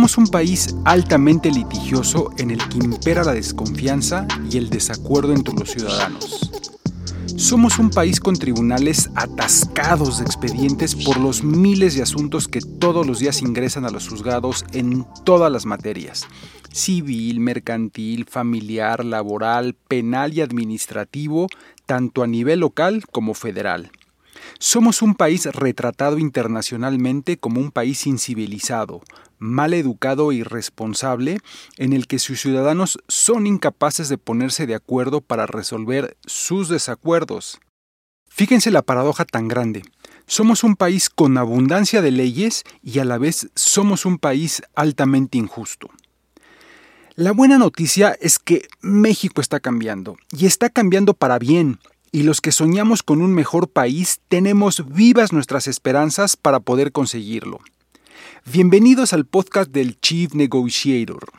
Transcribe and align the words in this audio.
Somos 0.00 0.16
un 0.16 0.28
país 0.28 0.74
altamente 0.86 1.50
litigioso 1.50 2.30
en 2.38 2.50
el 2.50 2.68
que 2.70 2.78
impera 2.78 3.22
la 3.22 3.34
desconfianza 3.34 4.26
y 4.50 4.56
el 4.56 4.70
desacuerdo 4.70 5.34
entre 5.34 5.52
los 5.52 5.68
ciudadanos. 5.72 6.50
Somos 7.36 7.78
un 7.78 7.90
país 7.90 8.18
con 8.18 8.34
tribunales 8.34 9.10
atascados 9.14 10.16
de 10.16 10.24
expedientes 10.24 10.94
por 10.94 11.18
los 11.18 11.44
miles 11.44 11.96
de 11.96 12.02
asuntos 12.02 12.48
que 12.48 12.62
todos 12.62 13.06
los 13.06 13.18
días 13.18 13.42
ingresan 13.42 13.84
a 13.84 13.90
los 13.90 14.08
juzgados 14.08 14.64
en 14.72 15.04
todas 15.26 15.52
las 15.52 15.66
materias. 15.66 16.26
Civil, 16.72 17.38
mercantil, 17.40 18.24
familiar, 18.24 19.04
laboral, 19.04 19.74
penal 19.86 20.32
y 20.32 20.40
administrativo, 20.40 21.48
tanto 21.84 22.22
a 22.22 22.26
nivel 22.26 22.60
local 22.60 23.04
como 23.12 23.34
federal. 23.34 23.90
Somos 24.58 25.02
un 25.02 25.14
país 25.14 25.46
retratado 25.46 26.18
internacionalmente 26.18 27.38
como 27.38 27.60
un 27.60 27.70
país 27.70 28.06
incivilizado, 28.06 29.02
mal 29.38 29.74
educado 29.74 30.32
e 30.32 30.36
irresponsable, 30.36 31.38
en 31.76 31.92
el 31.92 32.06
que 32.06 32.18
sus 32.18 32.40
ciudadanos 32.40 32.98
son 33.08 33.46
incapaces 33.46 34.08
de 34.08 34.18
ponerse 34.18 34.66
de 34.66 34.74
acuerdo 34.74 35.20
para 35.20 35.46
resolver 35.46 36.16
sus 36.26 36.68
desacuerdos. 36.68 37.60
Fíjense 38.28 38.70
la 38.70 38.82
paradoja 38.82 39.24
tan 39.24 39.48
grande. 39.48 39.82
Somos 40.26 40.62
un 40.62 40.76
país 40.76 41.10
con 41.10 41.36
abundancia 41.36 42.02
de 42.02 42.12
leyes 42.12 42.62
y 42.82 43.00
a 43.00 43.04
la 43.04 43.18
vez 43.18 43.50
somos 43.54 44.06
un 44.06 44.18
país 44.18 44.62
altamente 44.74 45.38
injusto. 45.38 45.90
La 47.16 47.32
buena 47.32 47.58
noticia 47.58 48.16
es 48.20 48.38
que 48.38 48.68
México 48.80 49.40
está 49.40 49.60
cambiando, 49.60 50.16
y 50.30 50.46
está 50.46 50.70
cambiando 50.70 51.12
para 51.12 51.38
bien, 51.38 51.80
y 52.12 52.22
los 52.24 52.40
que 52.40 52.52
soñamos 52.52 53.02
con 53.02 53.22
un 53.22 53.32
mejor 53.32 53.68
país 53.68 54.20
tenemos 54.28 54.84
vivas 54.88 55.32
nuestras 55.32 55.66
esperanzas 55.68 56.36
para 56.36 56.60
poder 56.60 56.92
conseguirlo. 56.92 57.60
Bienvenidos 58.44 59.12
al 59.12 59.26
podcast 59.26 59.70
del 59.70 60.00
Chief 60.00 60.34
Negotiator. 60.34 61.30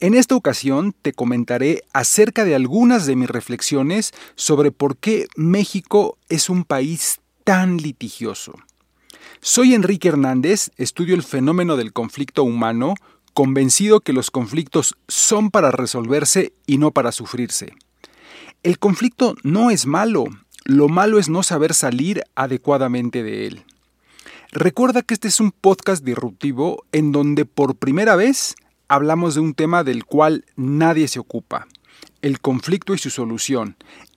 En 0.00 0.14
esta 0.14 0.34
ocasión 0.34 0.94
te 1.00 1.12
comentaré 1.12 1.84
acerca 1.92 2.44
de 2.44 2.54
algunas 2.54 3.06
de 3.06 3.16
mis 3.16 3.28
reflexiones 3.28 4.12
sobre 4.34 4.72
por 4.72 4.96
qué 4.96 5.26
México 5.36 6.18
es 6.28 6.48
un 6.48 6.64
país 6.64 7.20
tan 7.44 7.78
litigioso. 7.78 8.54
Soy 9.40 9.74
Enrique 9.74 10.08
Hernández, 10.08 10.70
estudio 10.76 11.14
el 11.14 11.22
fenómeno 11.22 11.76
del 11.76 11.92
conflicto 11.92 12.44
humano, 12.44 12.94
convencido 13.32 14.00
que 14.00 14.12
los 14.12 14.30
conflictos 14.30 14.96
son 15.08 15.50
para 15.50 15.70
resolverse 15.70 16.52
y 16.66 16.78
no 16.78 16.90
para 16.90 17.12
sufrirse. 17.12 17.74
El 18.62 18.78
conflicto 18.78 19.36
no 19.42 19.70
es 19.70 19.86
malo, 19.86 20.26
lo 20.66 20.88
malo 20.90 21.18
es 21.18 21.30
no 21.30 21.42
saber 21.42 21.72
salir 21.72 22.24
adecuadamente 22.34 23.22
de 23.22 23.46
él. 23.46 23.62
Recuerda 24.52 25.00
que 25.00 25.14
este 25.14 25.28
es 25.28 25.40
un 25.40 25.50
podcast 25.50 26.04
disruptivo 26.04 26.84
en 26.92 27.10
donde 27.10 27.46
por 27.46 27.76
primera 27.76 28.16
vez 28.16 28.56
hablamos 28.86 29.34
de 29.34 29.40
un 29.40 29.54
tema 29.54 29.82
del 29.82 30.04
cual 30.04 30.44
nadie 30.56 31.08
se 31.08 31.18
ocupa, 31.18 31.68
el 32.20 32.40
conflicto 32.40 32.92
y 32.92 32.98
su 32.98 33.08
solución, 33.08 33.76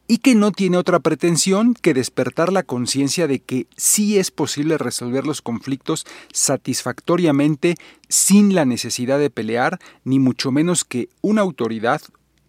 y 0.09 0.17
que 0.17 0.35
no 0.35 0.51
tiene 0.51 0.75
otra 0.75 0.99
pretensión 0.99 1.73
que 1.73 1.93
despertar 1.93 2.51
la 2.51 2.63
conciencia 2.63 3.27
de 3.27 3.39
que 3.39 3.67
sí 3.77 4.17
es 4.17 4.29
posible 4.29 4.77
resolver 4.77 5.25
los 5.25 5.41
conflictos 5.41 6.05
satisfactoriamente 6.33 7.75
sin 8.09 8.53
la 8.53 8.65
necesidad 8.65 9.19
de 9.19 9.29
pelear, 9.29 9.79
ni 10.03 10.19
mucho 10.19 10.51
menos 10.51 10.83
que 10.83 11.07
una 11.21 11.41
autoridad 11.41 12.01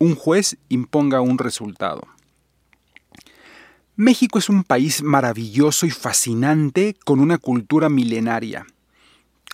un 0.05 0.15
juez 0.15 0.59
imponga 0.69 1.21
un 1.23 1.39
resultado. 1.39 2.03
México 3.97 4.39
es 4.39 4.49
un 4.49 4.65
país 4.65 5.03
maravilloso 5.03 5.87
y 5.87 5.91
fascinante 5.91 6.95
con 7.05 7.21
una 7.21 7.39
cultura 7.39 7.89
milenaria. 7.89 8.67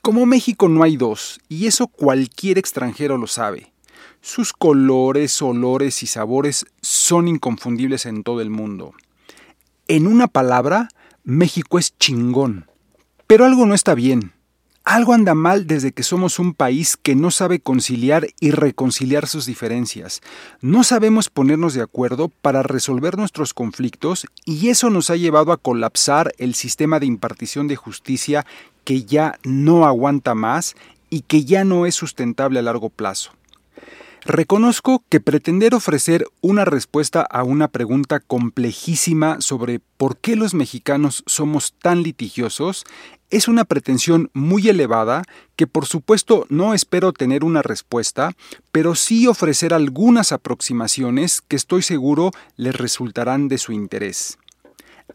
Como 0.03 0.27
México 0.27 0.69
no 0.69 0.83
hay 0.83 0.97
dos, 0.97 1.41
y 1.49 1.67
eso 1.67 1.87
cualquier 1.87 2.59
extranjero 2.59 3.17
lo 3.17 3.27
sabe. 3.27 3.73
Sus 4.23 4.53
colores, 4.53 5.41
olores 5.41 6.03
y 6.03 6.07
sabores 6.07 6.67
son 6.81 7.29
inconfundibles 7.29 8.07
en 8.07 8.23
todo 8.23 8.41
el 8.41 8.51
mundo. 8.51 8.93
En 9.89 10.07
una 10.07 10.27
palabra, 10.27 10.89
México 11.23 11.79
es 11.79 11.97
chingón. 11.99 12.67
Pero 13.27 13.45
algo 13.45 13.67
no 13.67 13.75
está 13.75 13.95
bien. 13.95 14.33
Algo 14.85 15.13
anda 15.13 15.35
mal 15.35 15.67
desde 15.67 15.93
que 15.93 16.03
somos 16.03 16.39
un 16.39 16.55
país 16.55 16.97
que 16.97 17.15
no 17.15 17.31
sabe 17.31 17.61
conciliar 17.61 18.27
y 18.41 18.51
reconciliar 18.51 19.27
sus 19.27 19.47
diferencias. 19.47 20.21
No 20.63 20.85
sabemos 20.85 21.29
ponernos 21.29 21.75
de 21.75 21.83
acuerdo 21.83 22.29
para 22.29 22.63
resolver 22.63 23.19
nuestros 23.19 23.53
conflictos 23.53 24.27
y 24.45 24.69
eso 24.69 24.89
nos 24.91 25.11
ha 25.11 25.17
llevado 25.17 25.53
a 25.53 25.59
colapsar 25.59 26.33
el 26.39 26.55
sistema 26.55 26.99
de 26.99 27.07
impartición 27.07 27.69
de 27.69 27.77
justicia 27.77 28.47
que 28.85 29.05
ya 29.05 29.39
no 29.45 29.87
aguanta 29.87 30.35
más 30.35 30.75
y 31.11 31.23
que 31.23 31.45
ya 31.45 31.65
no 31.65 31.85
es 31.85 31.95
sustentable 31.95 32.59
a 32.59 32.63
largo 32.63 32.89
plazo. 32.89 33.33
Reconozco 34.25 35.03
que 35.09 35.19
pretender 35.21 35.75
ofrecer 35.75 36.27
una 36.43 36.67
respuesta 36.67 37.23
a 37.23 37.43
una 37.43 37.69
pregunta 37.69 38.21
complejísima 38.21 39.41
sobre 39.41 39.81
por 39.97 40.19
qué 40.19 40.37
los 40.37 40.53
mexicanos 40.53 41.23
somos 41.27 41.73
tan 41.81 42.03
litigiosos 42.03 42.85
es 43.31 43.49
una 43.49 43.65
pretensión 43.65 44.31
muy 44.35 44.69
elevada 44.69 45.23
que 45.57 45.67
por 45.67 45.87
supuesto 45.87 46.47
no 46.51 46.75
espero 46.75 47.13
tener 47.13 47.45
una 47.45 47.63
respuesta, 47.63 48.33
pero 48.73 48.95
sí 48.95 49.27
ofrecer 49.27 49.73
algunas 49.73 50.33
aproximaciones 50.33 51.41
que 51.41 51.57
estoy 51.57 51.83
seguro 51.83 52.33
les 52.57 52.77
resultarán 52.77 53.49
de 53.49 53.57
su 53.57 53.73
interés. 53.73 54.39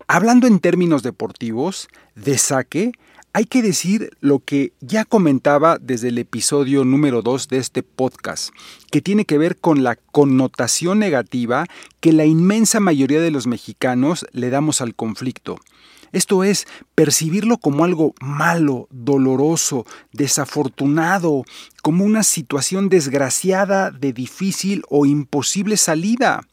Hablando 0.08 0.48
en 0.48 0.60
términos 0.60 1.04
deportivos, 1.04 1.90
de 2.16 2.38
saque, 2.38 2.92
hay 3.36 3.44
que 3.44 3.62
decir 3.62 4.12
lo 4.22 4.40
que 4.40 4.72
ya 4.80 5.04
comentaba 5.04 5.78
desde 5.78 6.08
el 6.08 6.20
episodio 6.20 6.86
número 6.86 7.22
2 7.22 7.50
de 7.50 7.58
este 7.58 7.84
podcast, 7.84 8.52
que 8.92 9.02
tiene 9.02 9.26
que 9.26 9.38
ver 9.38 9.58
con 9.58 9.84
la 9.84 9.98
connotación 9.98 11.00
negativa 11.00 11.66
que 12.00 12.14
la 12.14 12.24
inmensa 12.24 12.80
mayoría 12.80 13.20
de 13.20 13.32
los 13.32 13.46
mexicanos 13.46 14.26
le 14.32 14.50
damos 14.52 14.80
al 14.80 14.96
conflicto. 14.96 15.58
Esto 16.14 16.46
es, 16.46 16.66
percibirlo 16.96 17.58
como 17.58 17.84
algo 17.84 18.14
malo, 18.22 18.88
doloroso, 18.90 19.86
desafortunado, 20.14 21.44
como 21.84 22.06
una 22.06 22.24
situación 22.24 22.88
desgraciada 22.88 23.92
de 23.92 24.14
difícil 24.14 24.84
o 24.88 25.06
imposible 25.06 25.76
salida, 25.76 26.48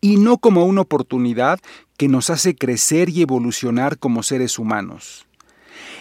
y 0.00 0.18
no 0.18 0.38
como 0.38 0.66
una 0.66 0.82
oportunidad 0.82 1.58
que 1.96 2.06
nos 2.06 2.30
hace 2.30 2.54
crecer 2.54 3.08
y 3.08 3.22
evolucionar 3.22 3.98
como 3.98 4.22
seres 4.22 4.60
humanos. 4.60 5.26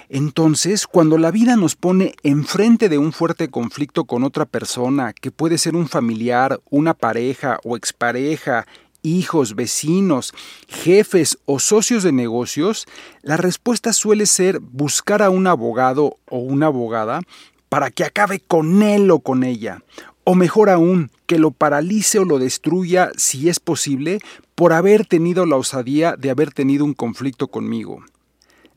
Entonces, 0.09 0.87
cuando 0.87 1.17
la 1.17 1.31
vida 1.31 1.55
nos 1.55 1.75
pone 1.75 2.13
enfrente 2.23 2.89
de 2.89 2.97
un 2.97 3.13
fuerte 3.13 3.49
conflicto 3.49 4.05
con 4.05 4.23
otra 4.23 4.45
persona, 4.45 5.13
que 5.13 5.31
puede 5.31 5.57
ser 5.57 5.75
un 5.75 5.87
familiar, 5.87 6.59
una 6.69 6.93
pareja 6.93 7.59
o 7.63 7.75
expareja, 7.75 8.65
hijos, 9.03 9.55
vecinos, 9.55 10.33
jefes 10.67 11.37
o 11.45 11.59
socios 11.59 12.03
de 12.03 12.11
negocios, 12.11 12.85
la 13.21 13.37
respuesta 13.37 13.93
suele 13.93 14.25
ser 14.25 14.59
buscar 14.59 15.21
a 15.21 15.29
un 15.29 15.47
abogado 15.47 16.17
o 16.29 16.39
una 16.39 16.67
abogada 16.67 17.21
para 17.69 17.89
que 17.89 18.03
acabe 18.03 18.39
con 18.39 18.83
él 18.83 19.09
o 19.11 19.19
con 19.19 19.43
ella, 19.43 19.83
o 20.23 20.35
mejor 20.35 20.69
aún, 20.69 21.09
que 21.25 21.39
lo 21.39 21.51
paralice 21.51 22.19
o 22.19 22.25
lo 22.25 22.37
destruya 22.37 23.11
si 23.15 23.47
es 23.47 23.59
posible 23.59 24.19
por 24.55 24.73
haber 24.73 25.05
tenido 25.05 25.45
la 25.45 25.55
osadía 25.55 26.15
de 26.17 26.29
haber 26.29 26.51
tenido 26.51 26.83
un 26.83 26.93
conflicto 26.93 27.47
conmigo. 27.47 28.03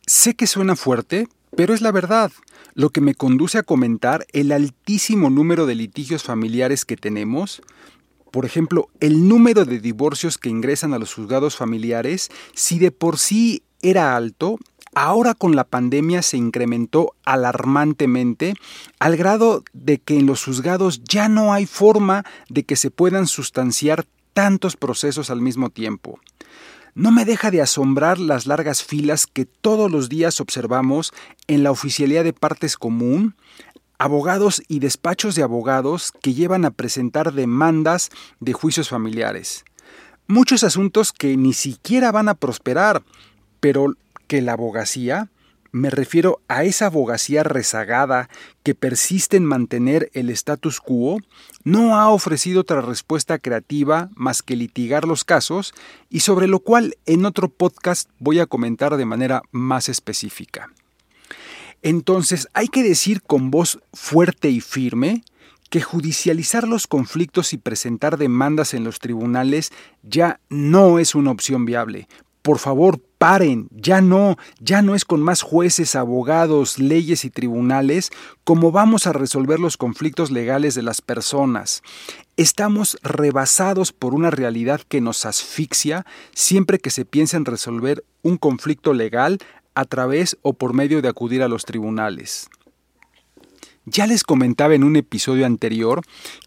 Sé 0.07 0.35
que 0.35 0.47
suena 0.47 0.77
fuerte, 0.77 1.29
pero 1.57 1.73
es 1.73 1.81
la 1.81 1.91
verdad, 1.91 2.31
lo 2.75 2.91
que 2.91 3.01
me 3.01 3.15
conduce 3.15 3.57
a 3.57 3.63
comentar 3.63 4.27
el 4.33 4.53
altísimo 4.53 5.31
número 5.31 5.65
de 5.65 5.75
litigios 5.75 6.23
familiares 6.23 6.85
que 6.85 6.99
tenemos, 6.99 7.63
por 8.31 8.45
ejemplo, 8.45 8.89
el 9.01 9.29
número 9.29 9.65
de 9.65 9.79
divorcios 9.79 10.37
que 10.37 10.51
ingresan 10.51 10.93
a 10.93 10.99
los 10.99 11.15
juzgados 11.15 11.57
familiares, 11.57 12.31
si 12.53 12.79
de 12.79 12.91
por 12.91 13.19
sí 13.19 13.63
era 13.81 14.15
alto, 14.15 14.59
ahora 14.95 15.33
con 15.33 15.57
la 15.57 15.65
pandemia 15.65 16.21
se 16.21 16.37
incrementó 16.37 17.15
alarmantemente 17.25 18.55
al 18.99 19.17
grado 19.17 19.65
de 19.73 19.99
que 19.99 20.19
en 20.19 20.27
los 20.27 20.45
juzgados 20.45 21.03
ya 21.05 21.31
no 21.31 21.55
hay 21.55 21.65
forma 21.65 22.25
de 22.51 22.65
que 22.65 22.77
se 22.77 22.91
puedan 22.91 23.27
sustanciar 23.27 24.05
tantos 24.35 24.77
procesos 24.77 25.31
al 25.31 25.41
mismo 25.41 25.71
tiempo. 25.71 26.19
No 26.95 27.11
me 27.11 27.25
deja 27.25 27.51
de 27.51 27.61
asombrar 27.61 28.21
las 28.21 28.47
largas 28.47 28.85
filas 28.85 29.27
que 29.27 29.47
todos 29.47 29.91
los 29.91 30.09
días 30.09 30.41
observamos 30.41 31.13
en 31.49 31.65
la 31.65 31.73
oficialidad 31.73 32.23
de 32.23 32.33
partes 32.33 32.77
común, 32.77 33.35
abogados 33.99 34.63
y 34.69 34.79
despachos 34.79 35.35
de 35.35 35.43
abogados 35.43 36.13
que 36.23 36.35
llevan 36.35 36.65
a 36.65 36.71
presentar 36.71 37.33
demandas 37.33 38.11
de 38.39 38.53
juicios 38.53 38.89
familiares. 38.89 39.65
Muchos 40.29 40.63
asuntos 40.63 41.13
que 41.13 41.37
ni 41.37 41.53
siquiera 41.53 42.13
van 42.13 42.29
a 42.29 42.35
prosperar, 42.35 43.03
pero 43.59 43.95
que 44.29 44.41
la 44.41 44.53
abogacía 44.53 45.31
me 45.75 45.91
refiero 45.91 46.41
a 46.47 46.63
esa 46.63 46.87
abogacía 46.87 47.43
rezagada 47.43 48.31
que 48.63 48.77
persiste 48.77 49.37
en 49.37 49.45
mantener 49.45 50.09
el 50.13 50.31
status 50.31 50.81
quo, 50.81 51.19
no 51.65 51.97
ha 51.97 52.11
ofrecido 52.11 52.61
otra 52.61 52.81
respuesta 52.81 53.41
creativa 53.41 54.09
más 54.15 54.45
que 54.45 54.55
litigar 54.55 55.05
los 55.05 55.25
casos 55.25 55.75
y 56.09 56.21
sobre 56.21 56.47
lo 56.47 56.61
cual 56.61 56.97
en 57.07 57.27
otro 57.27 57.49
podcast 57.49 58.09
voy 58.21 58.39
a 58.39 58.47
comentar 58.47 58.97
de 58.97 59.05
manera 59.05 59.43
más 59.51 59.89
específica. 59.89 60.71
Entonces 61.83 62.47
hay 62.55 62.69
que 62.69 62.85
decir 62.85 63.21
con 63.23 63.51
voz 63.51 63.81
fuerte 63.93 64.51
y 64.51 64.61
firme 64.61 65.25
que 65.71 65.83
judicializar 65.83 66.69
los 66.69 66.87
conflictos 66.87 67.53
y 67.53 67.59
presentar 67.59 68.17
demandas 68.17 68.75
en 68.75 68.85
los 68.85 69.01
tribunales 69.01 69.73
ya 70.05 70.39
no 70.49 71.01
es 71.01 71.17
una 71.17 71.33
opción 71.33 71.65
viable. 71.65 72.07
Por 72.43 72.61
favor, 72.61 73.01
paren, 73.25 73.69
ya 73.71 74.03
no, 74.03 74.37
ya 74.61 74.83
no 74.83 74.95
es 74.95 75.07
con 75.07 75.23
más 75.23 75.41
jueces, 75.41 75.97
abogados, 75.97 76.79
leyes 76.79 77.25
y 77.25 77.31
tribunales 77.31 78.11
como 78.45 78.71
vamos 78.71 79.07
a 79.07 79.15
resolver 79.15 79.59
los 79.61 79.79
conflictos 79.79 80.31
legales 80.31 80.75
de 80.75 80.83
las 80.83 81.01
personas. 81.01 81.83
Estamos 82.37 82.99
rebasados 83.03 83.93
por 83.93 84.13
una 84.13 84.31
realidad 84.31 84.83
que 84.87 85.01
nos 85.01 85.25
asfixia 85.25 86.05
siempre 86.35 86.79
que 86.79 86.91
se 86.91 87.07
piensa 87.07 87.39
en 87.39 87.47
resolver 87.47 88.05
un 88.21 88.37
conflicto 88.37 88.93
legal 88.93 89.39
a 89.75 89.87
través 89.87 90.37
o 90.43 90.53
por 90.53 90.75
medio 90.75 91.01
de 91.01 91.09
acudir 91.09 91.43
a 91.43 91.49
los 91.49 91.65
tribunales. 91.65 92.51
Ya 93.87 94.07
les 94.07 94.23
comentaba 94.23 94.75
en 94.75 94.83
un 94.83 94.97
episodio 94.97 95.45
anterior 95.45 96.01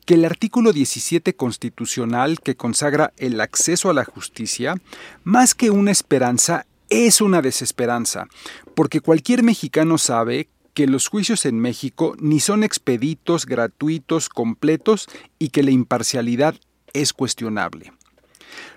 que 0.06 0.16
el 0.16 0.26
artículo 0.26 0.74
17 0.74 1.36
constitucional 1.36 2.40
que 2.40 2.56
consagra 2.56 3.14
el 3.18 3.40
acceso 3.42 3.92
a 3.92 3.94
la 3.94 4.06
justicia, 4.06 4.76
más 5.24 5.54
que 5.54 5.70
una 5.70 5.92
esperanza, 5.92 6.66
es 6.90 7.22
una 7.22 7.42
desesperanza, 7.42 8.28
porque 8.76 9.02
cualquier 9.02 9.44
mexicano 9.44 9.98
sabe 9.98 10.50
que 10.74 10.88
los 10.88 11.08
juicios 11.08 11.46
en 11.46 11.60
México 11.60 12.16
ni 12.20 12.40
son 12.40 12.64
expeditos, 12.64 13.46
gratuitos, 13.46 14.30
completos 14.30 15.08
y 15.40 15.50
que 15.50 15.64
la 15.64 15.72
imparcialidad 15.72 16.56
es 16.94 17.14
cuestionable. 17.14 17.94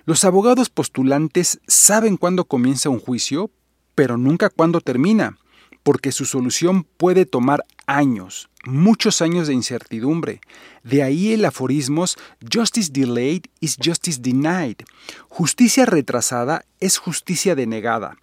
Los 0.05 0.25
abogados 0.25 0.69
postulantes 0.69 1.59
saben 1.67 2.17
cuándo 2.17 2.45
comienza 2.45 2.89
un 2.89 2.99
juicio, 2.99 3.51
pero 3.93 4.17
nunca 4.17 4.49
cuándo 4.49 4.81
termina, 4.81 5.37
porque 5.83 6.11
su 6.11 6.25
solución 6.25 6.85
puede 6.97 7.25
tomar 7.25 7.63
años, 7.91 8.49
muchos 8.65 9.21
años 9.21 9.47
de 9.47 9.53
incertidumbre. 9.53 10.41
De 10.83 11.03
ahí 11.03 11.33
el 11.33 11.45
aforismos 11.45 12.17
Justice 12.51 12.91
delayed 12.91 13.43
is 13.59 13.77
justice 13.83 14.19
denied. 14.21 14.77
Justicia 15.29 15.85
retrasada 15.85 16.65
es 16.79 16.97
justicia 16.97 17.55
denegada, 17.55 18.17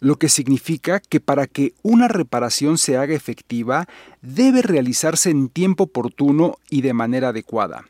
lo 0.00 0.16
que 0.16 0.28
significa 0.28 1.00
que 1.00 1.20
para 1.20 1.46
que 1.46 1.72
una 1.82 2.08
reparación 2.08 2.78
se 2.78 2.96
haga 2.96 3.14
efectiva 3.14 3.86
debe 4.20 4.62
realizarse 4.62 5.30
en 5.30 5.48
tiempo 5.48 5.84
oportuno 5.84 6.58
y 6.70 6.82
de 6.82 6.92
manera 6.92 7.30
adecuada. 7.30 7.84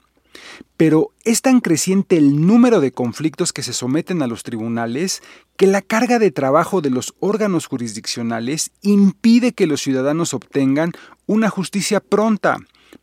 Pero 0.77 1.11
es 1.25 1.43
tan 1.43 1.61
creciente 1.61 2.17
el 2.17 2.47
número 2.47 2.81
de 2.81 2.93
conflictos 2.93 3.53
que 3.53 3.63
se 3.63 3.73
someten 3.73 4.23
a 4.23 4.27
los 4.27 4.43
tribunales 4.43 5.23
que 5.57 5.67
la 5.67 5.83
carga 5.83 6.19
de 6.19 6.31
trabajo 6.31 6.81
de 6.81 6.91
los 6.91 7.15
órganos 7.21 7.67
jurisdiccionales 7.67 8.71
impide 8.83 9.53
que 9.53 9.67
los 9.67 9.81
ciudadanos 9.81 10.35
obtengan 10.35 10.93
una 11.27 11.49
justicia 11.49 12.01
pronta, 12.01 12.59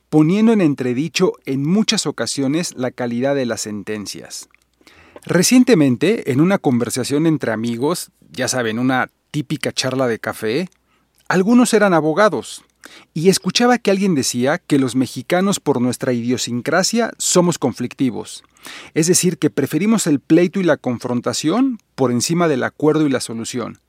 poniendo 0.09 0.51
en 0.51 0.61
entredicho 0.61 1.33
en 1.45 1.65
muchas 1.65 2.05
ocasiones 2.05 2.73
la 2.75 2.91
calidad 2.91 3.35
de 3.35 3.45
las 3.45 3.61
sentencias. 3.61 4.49
Recientemente, 5.25 6.31
en 6.31 6.41
una 6.41 6.57
conversación 6.57 7.27
entre 7.27 7.51
amigos, 7.51 8.11
ya 8.31 8.47
saben, 8.47 8.79
una 8.79 9.09
típica 9.29 9.71
charla 9.71 10.07
de 10.07 10.19
café, 10.19 10.69
algunos 11.27 11.73
eran 11.73 11.93
abogados, 11.93 12.65
y 13.13 13.29
escuchaba 13.29 13.77
que 13.77 13.91
alguien 13.91 14.15
decía 14.15 14.57
que 14.57 14.79
los 14.79 14.95
mexicanos 14.95 15.59
por 15.59 15.81
nuestra 15.81 16.13
idiosincrasia 16.13 17.11
somos 17.17 17.57
conflictivos, 17.57 18.43
es 18.93 19.07
decir, 19.07 19.37
que 19.37 19.49
preferimos 19.49 20.07
el 20.07 20.19
pleito 20.19 20.59
y 20.59 20.63
la 20.63 20.77
confrontación 20.77 21.79
por 21.95 22.11
encima 22.11 22.47
del 22.47 22.63
acuerdo 22.63 23.05
y 23.05 23.09
la 23.09 23.21
solución. 23.21 23.79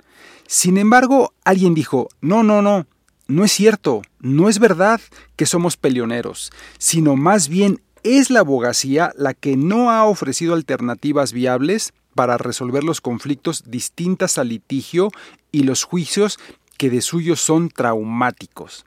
Sin 0.46 0.76
embargo, 0.78 1.32
alguien 1.44 1.74
dijo, 1.74 2.08
no, 2.20 2.42
no, 2.42 2.62
no, 2.62 2.86
no 3.26 3.44
es 3.44 3.52
cierto, 3.52 4.02
no 4.20 4.48
es 4.48 4.58
verdad 4.58 5.00
que 5.36 5.46
somos 5.46 5.76
peleoneros, 5.76 6.52
sino 6.78 7.16
más 7.16 7.48
bien 7.48 7.80
es 8.02 8.30
la 8.30 8.40
abogacía 8.40 9.12
la 9.16 9.32
que 9.32 9.56
no 9.56 9.90
ha 9.90 10.04
ofrecido 10.04 10.54
alternativas 10.54 11.32
viables 11.32 11.92
para 12.14 12.36
resolver 12.36 12.84
los 12.84 13.00
conflictos 13.00 13.64
distintas 13.66 14.38
al 14.38 14.48
litigio 14.48 15.10
y 15.50 15.62
los 15.62 15.84
juicios 15.84 16.38
que 16.76 16.90
de 16.90 17.00
suyo 17.00 17.36
son 17.36 17.68
traumáticos. 17.68 18.84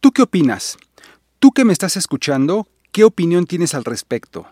¿Tú 0.00 0.12
qué 0.12 0.22
opinas? 0.22 0.76
Tú 1.38 1.52
que 1.52 1.64
me 1.64 1.72
estás 1.72 1.96
escuchando, 1.96 2.68
¿qué 2.92 3.04
opinión 3.04 3.46
tienes 3.46 3.74
al 3.74 3.84
respecto? 3.84 4.46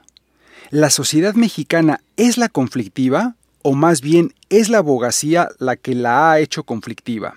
¿La 0.70 0.90
sociedad 0.90 1.34
mexicana 1.34 2.00
es 2.16 2.38
la 2.38 2.48
conflictiva 2.48 3.36
o 3.62 3.74
más 3.74 4.00
bien 4.00 4.34
es 4.48 4.68
la 4.68 4.78
abogacía 4.78 5.48
la 5.58 5.76
que 5.76 5.94
la 5.94 6.30
ha 6.32 6.40
hecho 6.40 6.64
conflictiva? 6.64 7.34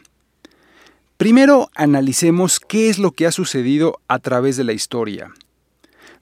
Primero 1.18 1.69
analicemos 1.74 2.60
qué 2.60 2.90
es 2.90 3.00
lo 3.00 3.12
que 3.12 3.25
ha 3.25 3.31
sucedido 3.31 4.00
a 4.08 4.19
través 4.19 4.56
de 4.56 4.64
la 4.64 4.74
historia. 4.74 5.34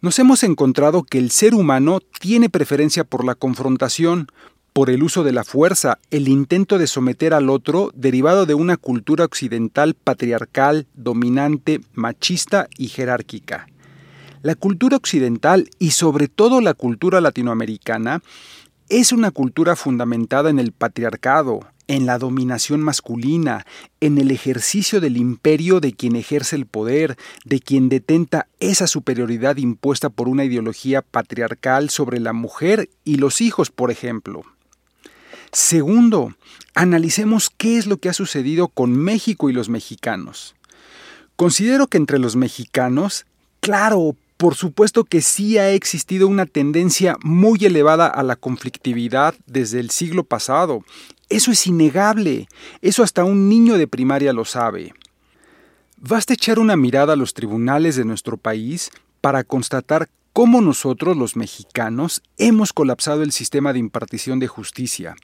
Nos 0.02 0.20
hemos 0.20 0.44
encontrado 0.44 1.04
que 1.04 1.18
el 1.18 1.32
ser 1.32 1.54
humano 1.54 2.00
tiene 2.20 2.50
preferencia 2.50 3.04
por 3.04 3.26
la 3.26 3.36
confrontación, 3.36 4.28
por 4.76 4.90
el 4.90 5.04
uso 5.04 5.24
de 5.24 5.32
la 5.32 5.46
fuerza, 5.46 6.00
el 6.12 6.28
intento 6.28 6.78
de 6.78 6.88
someter 6.88 7.34
al 7.34 7.50
otro 7.50 7.92
derivado 7.96 8.46
de 8.46 8.56
una 8.56 8.76
cultura 8.76 9.24
occidental 9.24 9.94
patriarcal, 9.94 10.86
dominante, 10.94 11.80
machista 11.94 12.68
y 12.78 12.90
jerárquica. 12.90 13.68
La 14.42 14.56
cultura 14.56 14.98
occidental 14.98 15.70
y 15.80 15.92
sobre 15.92 16.28
todo 16.28 16.60
la 16.60 16.74
cultura 16.74 17.22
latinoamericana 17.22 18.22
es 18.90 19.14
una 19.14 19.32
cultura 19.32 19.78
fundamentada 19.78 20.50
en 20.50 20.60
el 20.60 20.74
patriarcado, 20.74 21.62
en 21.88 22.06
la 22.06 22.18
dominación 22.18 22.82
masculina, 22.82 23.66
en 24.02 24.18
el 24.18 24.30
ejercicio 24.30 25.00
del 25.00 25.16
imperio 25.16 25.80
de 25.80 25.94
quien 25.94 26.18
ejerce 26.18 26.58
el 26.58 26.66
poder, 26.66 27.16
de 27.46 27.62
quien 27.62 27.88
detenta 27.88 28.50
esa 28.60 28.88
superioridad 28.88 29.56
impuesta 29.56 30.10
por 30.10 30.28
una 30.28 30.44
ideología 30.44 31.02
patriarcal 31.02 31.90
sobre 31.90 32.20
la 32.20 32.34
mujer 32.34 32.90
y 33.06 33.16
los 33.16 33.40
hijos, 33.40 33.72
por 33.72 33.90
ejemplo. 33.90 34.44
Segundo, 35.52 36.34
analicemos 36.74 37.50
qué 37.50 37.78
es 37.78 37.88
lo 37.88 37.98
que 37.98 38.10
ha 38.10 38.14
sucedido 38.14 38.68
con 38.68 38.96
México 38.96 39.50
y 39.50 39.54
los 39.54 39.70
mexicanos. 39.70 40.56
Considero 41.36 41.88
que 41.88 41.98
entre 41.98 42.20
los 42.20 42.36
mexicanos, 42.36 43.26
claro, 43.60 44.16
por 44.38 44.56
supuesto 44.56 45.06
que 45.06 45.22
sí 45.22 45.58
ha 45.58 45.72
existido 45.72 46.28
una 46.28 46.46
tendencia 46.46 47.18
muy 47.24 47.66
elevada 47.66 48.08
a 48.08 48.22
la 48.24 48.36
conflictividad 48.36 49.36
desde 49.46 49.80
el 49.80 49.90
siglo 49.90 50.24
pasado. 50.24 50.84
Eso 51.30 51.52
es 51.52 51.66
innegable. 51.68 52.48
Eso 52.82 53.04
hasta 53.04 53.24
un 53.24 53.50
niño 53.50 53.78
de 53.78 53.88
primaria 53.88 54.34
lo 54.34 54.46
sabe. 54.46 54.94
Basta 55.98 56.34
echar 56.34 56.60
una 56.60 56.76
mirada 56.76 57.14
a 57.14 57.16
los 57.16 57.34
tribunales 57.34 57.96
de 57.96 58.06
nuestro 58.06 58.38
país 58.38 58.92
para 59.22 59.44
constatar 59.44 60.10
cómo 60.36 60.60
nosotros, 60.60 61.16
los 61.16 61.38
mexicanos, 61.38 62.22
hemos 62.38 62.74
colapsado 62.74 63.24
el 63.24 63.32
sistema 63.32 63.72
de 63.72 63.80
impartición 63.80 64.38
de 64.38 64.50
justicia. 64.50 65.16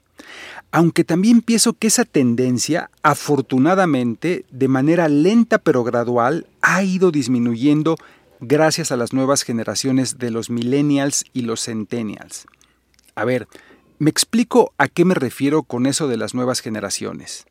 Aunque 0.70 1.04
también 1.04 1.42
pienso 1.42 1.74
que 1.74 1.88
esa 1.88 2.06
tendencia, 2.06 2.90
afortunadamente, 3.02 4.46
de 4.50 4.68
manera 4.68 5.08
lenta 5.08 5.58
pero 5.58 5.84
gradual, 5.84 6.46
ha 6.62 6.82
ido 6.82 7.10
disminuyendo 7.10 7.98
gracias 8.40 8.90
a 8.90 8.96
las 8.96 9.12
nuevas 9.12 9.42
generaciones 9.42 10.16
de 10.16 10.30
los 10.30 10.48
millennials 10.48 11.26
y 11.34 11.42
los 11.42 11.62
centennials. 11.62 12.46
A 13.14 13.26
ver, 13.26 13.48
me 13.98 14.08
explico 14.08 14.72
a 14.78 14.88
qué 14.88 15.04
me 15.04 15.14
refiero 15.14 15.62
con 15.62 15.84
eso 15.84 16.08
de 16.08 16.16
las 16.16 16.32
nuevas 16.32 16.60
generaciones. 16.60 17.44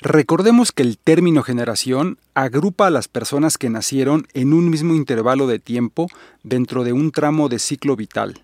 Recordemos 0.00 0.72
que 0.72 0.82
el 0.82 0.98
término 0.98 1.42
generación 1.42 2.18
agrupa 2.34 2.88
a 2.88 2.90
las 2.90 3.08
personas 3.08 3.56
que 3.56 3.70
nacieron 3.70 4.26
en 4.34 4.52
un 4.52 4.68
mismo 4.68 4.94
intervalo 4.94 5.46
de 5.46 5.58
tiempo 5.58 6.08
dentro 6.42 6.82
de 6.82 6.92
un 6.92 7.12
tramo 7.12 7.48
de 7.48 7.58
ciclo 7.58 7.94
vital, 7.94 8.40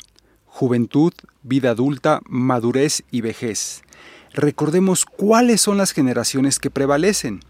juventud, 0.47 1.13
vida 1.43 1.71
adulta, 1.71 2.21
madurez 2.27 3.03
y 3.11 3.23
vejez. 3.23 3.83
Recordemos 4.33 5.05
cuáles 5.05 5.61
son 5.61 5.79
las 5.79 5.93
generaciones 5.93 6.59
que 6.59 6.71
prevalecen. 6.71 7.41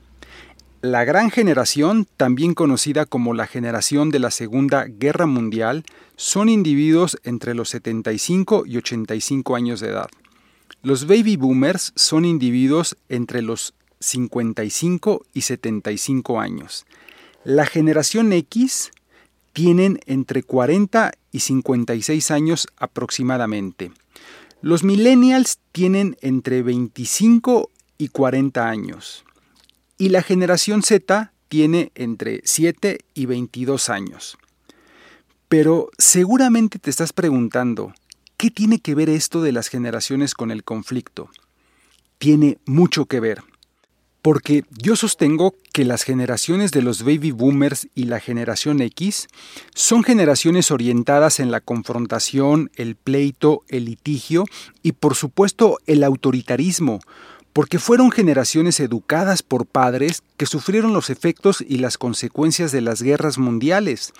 La 0.80 1.04
gran 1.04 1.30
generación, 1.30 2.06
también 2.16 2.54
conocida 2.54 3.04
como 3.04 3.34
la 3.34 3.48
generación 3.48 4.10
de 4.10 4.20
la 4.20 4.30
Segunda 4.30 4.84
Guerra 4.84 5.26
Mundial, 5.26 5.84
son 6.14 6.48
individuos 6.48 7.18
entre 7.24 7.54
los 7.54 7.70
75 7.70 8.62
y 8.64 8.76
85 8.76 9.56
años 9.56 9.80
de 9.80 9.88
edad. 9.88 10.08
Los 10.82 11.08
baby 11.08 11.36
boomers 11.36 11.92
son 11.96 12.24
individuos 12.24 12.96
entre 13.08 13.42
los 13.42 13.74
55 14.00 15.24
y 15.32 15.42
75 15.42 16.40
años. 16.40 16.86
La 17.44 17.66
generación 17.66 18.32
X 18.32 18.90
tienen 19.52 20.00
entre 20.06 20.42
40 20.42 21.12
y 21.32 21.40
56 21.40 22.30
años 22.30 22.68
aproximadamente. 22.76 23.90
Los 24.60 24.84
millennials 24.84 25.58
tienen 25.72 26.16
entre 26.20 26.62
25 26.62 27.70
y 27.96 28.08
40 28.08 28.68
años. 28.68 29.24
Y 29.98 30.10
la 30.10 30.22
generación 30.22 30.82
Z 30.82 31.32
tiene 31.48 31.90
entre 31.94 32.40
7 32.44 32.98
y 33.14 33.26
22 33.26 33.88
años. 33.88 34.38
Pero 35.48 35.90
seguramente 35.96 36.78
te 36.78 36.90
estás 36.90 37.12
preguntando, 37.12 37.92
¿qué 38.36 38.50
tiene 38.50 38.80
que 38.80 38.94
ver 38.94 39.08
esto 39.08 39.42
de 39.42 39.52
las 39.52 39.68
generaciones 39.68 40.34
con 40.34 40.50
el 40.50 40.62
conflicto? 40.62 41.30
Tiene 42.18 42.58
mucho 42.66 43.06
que 43.06 43.20
ver. 43.20 43.42
Porque 44.22 44.64
yo 44.70 44.96
sostengo 44.96 45.54
que 45.72 45.84
las 45.84 46.02
generaciones 46.02 46.72
de 46.72 46.82
los 46.82 47.04
baby 47.04 47.30
boomers 47.30 47.88
y 47.94 48.04
la 48.04 48.18
generación 48.18 48.82
X 48.82 49.28
son 49.74 50.02
generaciones 50.02 50.70
orientadas 50.70 51.38
en 51.38 51.50
la 51.50 51.60
confrontación, 51.60 52.70
el 52.74 52.96
pleito, 52.96 53.62
el 53.68 53.84
litigio 53.84 54.44
y 54.82 54.92
por 54.92 55.14
supuesto 55.14 55.78
el 55.86 56.02
autoritarismo, 56.02 56.98
porque 57.52 57.78
fueron 57.78 58.10
generaciones 58.10 58.80
educadas 58.80 59.42
por 59.42 59.66
padres 59.66 60.22
que 60.36 60.46
sufrieron 60.46 60.92
los 60.92 61.10
efectos 61.10 61.64
y 61.66 61.78
las 61.78 61.96
consecuencias 61.96 62.72
de 62.72 62.80
las 62.80 63.02
guerras 63.02 63.38
mundiales. 63.38 64.12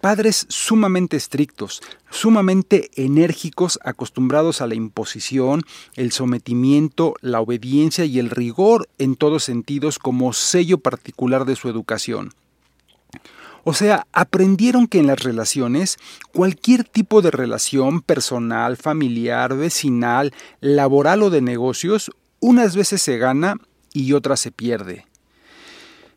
Padres 0.00 0.46
sumamente 0.48 1.16
estrictos, 1.16 1.82
sumamente 2.08 2.90
enérgicos, 2.94 3.80
acostumbrados 3.82 4.60
a 4.60 4.68
la 4.68 4.76
imposición, 4.76 5.62
el 5.96 6.12
sometimiento, 6.12 7.14
la 7.20 7.40
obediencia 7.40 8.04
y 8.04 8.20
el 8.20 8.30
rigor 8.30 8.88
en 8.98 9.16
todos 9.16 9.42
sentidos 9.42 9.98
como 9.98 10.32
sello 10.32 10.78
particular 10.78 11.44
de 11.46 11.56
su 11.56 11.68
educación. 11.68 12.30
O 13.64 13.74
sea, 13.74 14.06
aprendieron 14.12 14.86
que 14.86 15.00
en 15.00 15.08
las 15.08 15.24
relaciones, 15.24 15.98
cualquier 16.32 16.84
tipo 16.84 17.20
de 17.20 17.32
relación 17.32 18.00
personal, 18.00 18.76
familiar, 18.76 19.56
vecinal, 19.56 20.32
laboral 20.60 21.24
o 21.24 21.30
de 21.30 21.42
negocios, 21.42 22.12
unas 22.38 22.76
veces 22.76 23.02
se 23.02 23.18
gana 23.18 23.56
y 23.92 24.12
otras 24.12 24.38
se 24.38 24.52
pierde. 24.52 25.06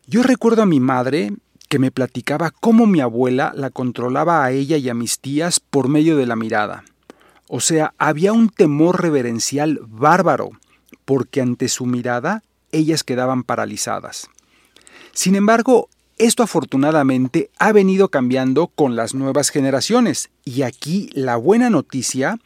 Yo 0.06 0.22
recuerdo 0.22 0.62
a 0.62 0.66
mi 0.66 0.78
madre 0.78 1.32
que 1.72 1.78
me 1.78 1.90
platicaba 1.90 2.50
cómo 2.50 2.86
mi 2.86 3.00
abuela 3.00 3.54
la 3.56 3.70
controlaba 3.70 4.44
a 4.44 4.50
ella 4.50 4.76
y 4.76 4.90
a 4.90 4.94
mis 4.94 5.20
tías 5.20 5.58
por 5.58 5.88
medio 5.88 6.18
de 6.18 6.26
la 6.26 6.36
mirada. 6.36 6.84
O 7.48 7.60
sea, 7.60 7.94
había 7.96 8.34
un 8.34 8.50
temor 8.50 9.00
reverencial 9.00 9.80
bárbaro, 9.86 10.50
porque 11.06 11.40
ante 11.40 11.70
su 11.70 11.86
mirada 11.86 12.42
ellas 12.72 13.04
quedaban 13.04 13.42
paralizadas. 13.42 14.28
Sin 15.12 15.34
embargo, 15.34 15.88
esto 16.18 16.42
afortunadamente 16.42 17.48
ha 17.58 17.72
venido 17.72 18.10
cambiando 18.10 18.66
con 18.66 18.94
las 18.94 19.14
nuevas 19.14 19.48
generaciones, 19.48 20.28
y 20.44 20.64
aquí 20.64 21.08
la 21.14 21.36
buena 21.36 21.70
noticia 21.70 22.38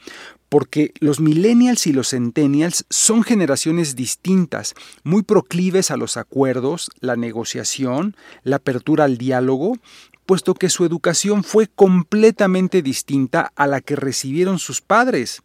porque 0.49 0.93
los 1.01 1.21
millennials 1.21 1.87
y 1.87 1.93
los 1.93 2.11
centennials 2.11 2.85
son 2.91 3.23
generaciones 3.23 3.97
distintas, 3.97 4.75
muy 5.03 5.23
proclives 5.23 5.91
a 5.91 5.97
los 5.97 6.17
acuerdos, 6.17 6.91
la 7.01 7.17
negociación, 7.17 8.17
la 8.43 8.57
apertura 8.57 9.05
al 9.05 9.19
diálogo, 9.19 9.77
puesto 10.27 10.55
que 10.55 10.71
su 10.71 10.85
educación 10.85 11.45
fue 11.45 11.69
completamente 11.69 12.83
distinta 12.83 13.53
a 13.55 13.67
la 13.67 13.81
que 13.81 13.97
recibieron 13.97 14.59
sus 14.59 14.81
padres, 14.81 15.43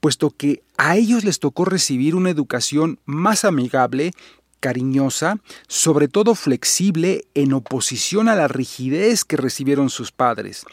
puesto 0.00 0.30
que 0.30 0.62
a 0.76 0.96
ellos 0.96 1.24
les 1.24 1.38
tocó 1.38 1.64
recibir 1.64 2.14
una 2.14 2.30
educación 2.30 2.98
más 3.04 3.44
amigable 3.44 4.12
cariñosa, 4.64 5.40
sobre 5.68 6.08
todo 6.08 6.34
flexible 6.34 7.26
en 7.34 7.52
oposición 7.52 8.30
a 8.30 8.34
la 8.34 8.48
rigidez 8.48 9.22
que 9.26 9.36
recibieron 9.36 9.90
sus 9.90 10.10
padres, 10.10 10.64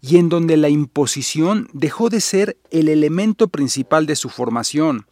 y 0.00 0.16
en 0.16 0.28
donde 0.28 0.56
la 0.56 0.68
imposición 0.68 1.68
dejó 1.72 2.08
de 2.08 2.20
ser 2.20 2.56
el 2.72 2.88
elemento 2.88 3.46
principal 3.46 4.06
de 4.06 4.16
su 4.16 4.30
formación, 4.30 5.06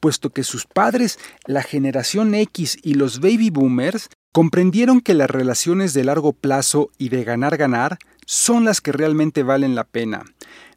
puesto 0.00 0.30
que 0.30 0.42
sus 0.42 0.64
padres, 0.64 1.18
la 1.44 1.62
generación 1.62 2.34
X 2.34 2.78
y 2.82 2.94
los 2.94 3.20
baby 3.20 3.50
boomers, 3.50 4.08
comprendieron 4.32 5.02
que 5.02 5.12
las 5.12 5.28
relaciones 5.28 5.92
de 5.92 6.04
largo 6.04 6.32
plazo 6.32 6.90
y 6.96 7.10
de 7.10 7.24
ganar-ganar 7.24 7.98
son 8.24 8.64
las 8.64 8.80
que 8.80 8.92
realmente 8.92 9.42
valen 9.42 9.74
la 9.74 9.84
pena, 9.84 10.24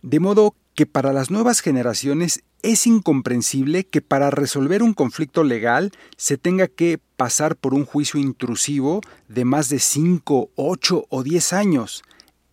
de 0.01 0.19
modo 0.19 0.53
que 0.75 0.85
para 0.85 1.13
las 1.13 1.31
nuevas 1.31 1.61
generaciones 1.61 2.43
es 2.63 2.87
incomprensible 2.87 3.83
que 3.85 4.01
para 4.01 4.29
resolver 4.29 4.83
un 4.83 4.93
conflicto 4.93 5.43
legal 5.43 5.91
se 6.17 6.37
tenga 6.37 6.67
que 6.67 6.99
pasar 7.15 7.55
por 7.55 7.73
un 7.73 7.85
juicio 7.85 8.19
intrusivo 8.19 9.01
de 9.27 9.45
más 9.45 9.69
de 9.69 9.79
5, 9.79 10.51
8 10.55 11.05
o 11.09 11.23
10 11.23 11.53
años. 11.53 12.03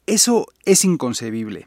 Eso 0.06 0.46
es 0.64 0.84
inconcebible. 0.84 1.66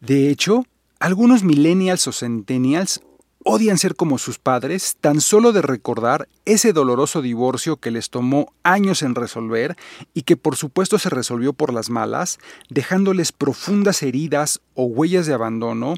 De 0.00 0.28
hecho, 0.28 0.64
algunos 0.98 1.42
millennials 1.42 2.06
o 2.06 2.12
centennials 2.12 3.00
odian 3.44 3.78
ser 3.78 3.96
como 3.96 4.18
sus 4.18 4.38
padres 4.38 4.96
tan 5.00 5.20
solo 5.20 5.52
de 5.52 5.62
recordar 5.62 6.28
ese 6.44 6.72
doloroso 6.72 7.22
divorcio 7.22 7.76
que 7.76 7.90
les 7.90 8.10
tomó 8.10 8.52
años 8.62 9.02
en 9.02 9.14
resolver 9.14 9.76
y 10.14 10.22
que 10.22 10.36
por 10.36 10.56
supuesto 10.56 10.98
se 10.98 11.10
resolvió 11.10 11.52
por 11.52 11.72
las 11.72 11.90
malas, 11.90 12.38
dejándoles 12.68 13.32
profundas 13.32 14.02
heridas 14.02 14.60
o 14.74 14.84
huellas 14.84 15.26
de 15.26 15.34
abandono, 15.34 15.96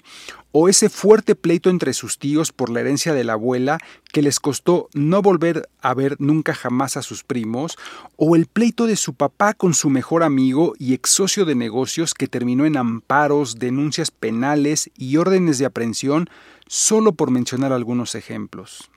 o 0.57 0.69
ese 0.69 0.89
fuerte 0.89 1.35
pleito 1.35 1.69
entre 1.69 1.95
sus 1.95 2.19
tíos 2.19 2.53
por 2.53 2.71
la 2.71 2.81
herencia 2.81 3.13
de 3.13 3.25
la 3.25 3.33
abuela 3.33 3.79
que 4.13 4.23
les 4.23 4.39
costó 4.39 4.89
no 4.95 5.21
volver 5.21 5.69
a 5.81 5.95
ver 5.95 6.17
nunca 6.21 6.55
jamás 6.55 6.97
a 6.97 7.03
sus 7.03 7.25
primos, 7.25 7.77
o 8.17 8.37
el 8.37 8.47
pleito 8.47 8.87
de 8.87 8.97
su 8.97 9.15
papá 9.15 9.55
con 9.55 9.75
su 9.75 9.91
mejor 9.91 10.23
amigo 10.23 10.75
y 10.79 10.95
ex 10.95 11.11
socio 11.11 11.45
de 11.45 11.57
negocios 11.57 12.15
que 12.15 12.29
terminó 12.29 12.67
en 12.67 12.77
amparos, 12.77 13.59
denuncias 13.59 14.13
penales 14.13 14.91
y 14.97 15.17
órdenes 15.17 15.59
de 15.59 15.67
aprehensión 15.67 16.29
solo 16.67 17.13
por 17.13 17.31
mencionar 17.31 17.73
algunos 17.73 18.15
ejemplos. 18.15 18.91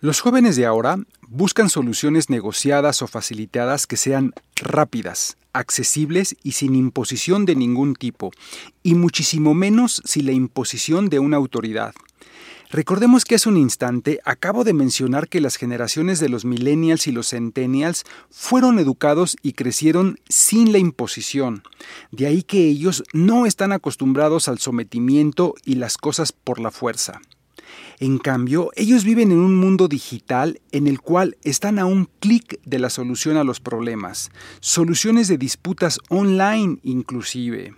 Los 0.00 0.20
jóvenes 0.20 0.56
de 0.56 0.64
ahora 0.64 0.98
buscan 1.28 1.68
soluciones 1.68 2.30
negociadas 2.30 3.02
o 3.02 3.06
facilitadas 3.06 3.86
que 3.86 3.98
sean 3.98 4.32
rápidas, 4.56 5.36
accesibles 5.52 6.36
y 6.42 6.52
sin 6.52 6.74
imposición 6.74 7.44
de 7.44 7.54
ningún 7.54 7.94
tipo, 7.94 8.30
y 8.82 8.94
muchísimo 8.94 9.52
menos 9.52 10.00
sin 10.04 10.26
la 10.26 10.32
imposición 10.32 11.08
de 11.10 11.18
una 11.18 11.36
autoridad. 11.36 11.94
Recordemos 12.72 13.24
que 13.24 13.34
hace 13.34 13.48
un 13.48 13.56
instante 13.56 14.20
acabo 14.24 14.62
de 14.62 14.72
mencionar 14.72 15.28
que 15.28 15.40
las 15.40 15.56
generaciones 15.56 16.20
de 16.20 16.28
los 16.28 16.44
millennials 16.44 17.08
y 17.08 17.12
los 17.12 17.30
centennials 17.30 18.04
fueron 18.30 18.78
educados 18.78 19.36
y 19.42 19.54
crecieron 19.54 20.20
sin 20.28 20.70
la 20.70 20.78
imposición. 20.78 21.64
De 22.12 22.28
ahí 22.28 22.44
que 22.44 22.68
ellos 22.68 23.02
no 23.12 23.44
están 23.44 23.72
acostumbrados 23.72 24.46
al 24.46 24.60
sometimiento 24.60 25.54
y 25.64 25.74
las 25.74 25.98
cosas 25.98 26.30
por 26.30 26.60
la 26.60 26.70
fuerza. 26.70 27.20
En 27.98 28.18
cambio, 28.18 28.70
ellos 28.76 29.02
viven 29.02 29.32
en 29.32 29.38
un 29.38 29.56
mundo 29.56 29.88
digital 29.88 30.60
en 30.70 30.86
el 30.86 31.00
cual 31.00 31.36
están 31.42 31.80
a 31.80 31.86
un 31.86 32.08
clic 32.20 32.60
de 32.64 32.78
la 32.78 32.88
solución 32.88 33.36
a 33.36 33.42
los 33.42 33.58
problemas, 33.58 34.30
soluciones 34.60 35.26
de 35.26 35.38
disputas 35.38 35.98
online 36.08 36.78
inclusive. 36.84 37.74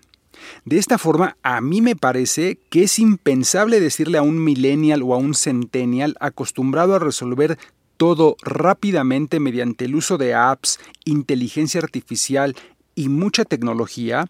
De 0.64 0.78
esta 0.78 0.99
forma, 0.99 1.37
a 1.42 1.61
mí 1.61 1.80
me 1.80 1.96
parece 1.96 2.58
que 2.70 2.84
es 2.84 2.99
impensable 2.99 3.80
decirle 3.80 4.18
a 4.18 4.22
un 4.22 4.42
millennial 4.42 5.02
o 5.02 5.14
a 5.14 5.18
un 5.18 5.34
centennial 5.34 6.16
acostumbrado 6.20 6.94
a 6.94 6.99
resolver 6.99 7.58
todo 7.96 8.37
rápidamente 8.42 9.40
mediante 9.40 9.84
el 9.84 9.94
uso 9.94 10.18
de 10.18 10.34
apps, 10.34 10.80
inteligencia 11.04 11.80
artificial 11.80 12.56
y 12.94 13.08
mucha 13.08 13.44
tecnología, 13.44 14.26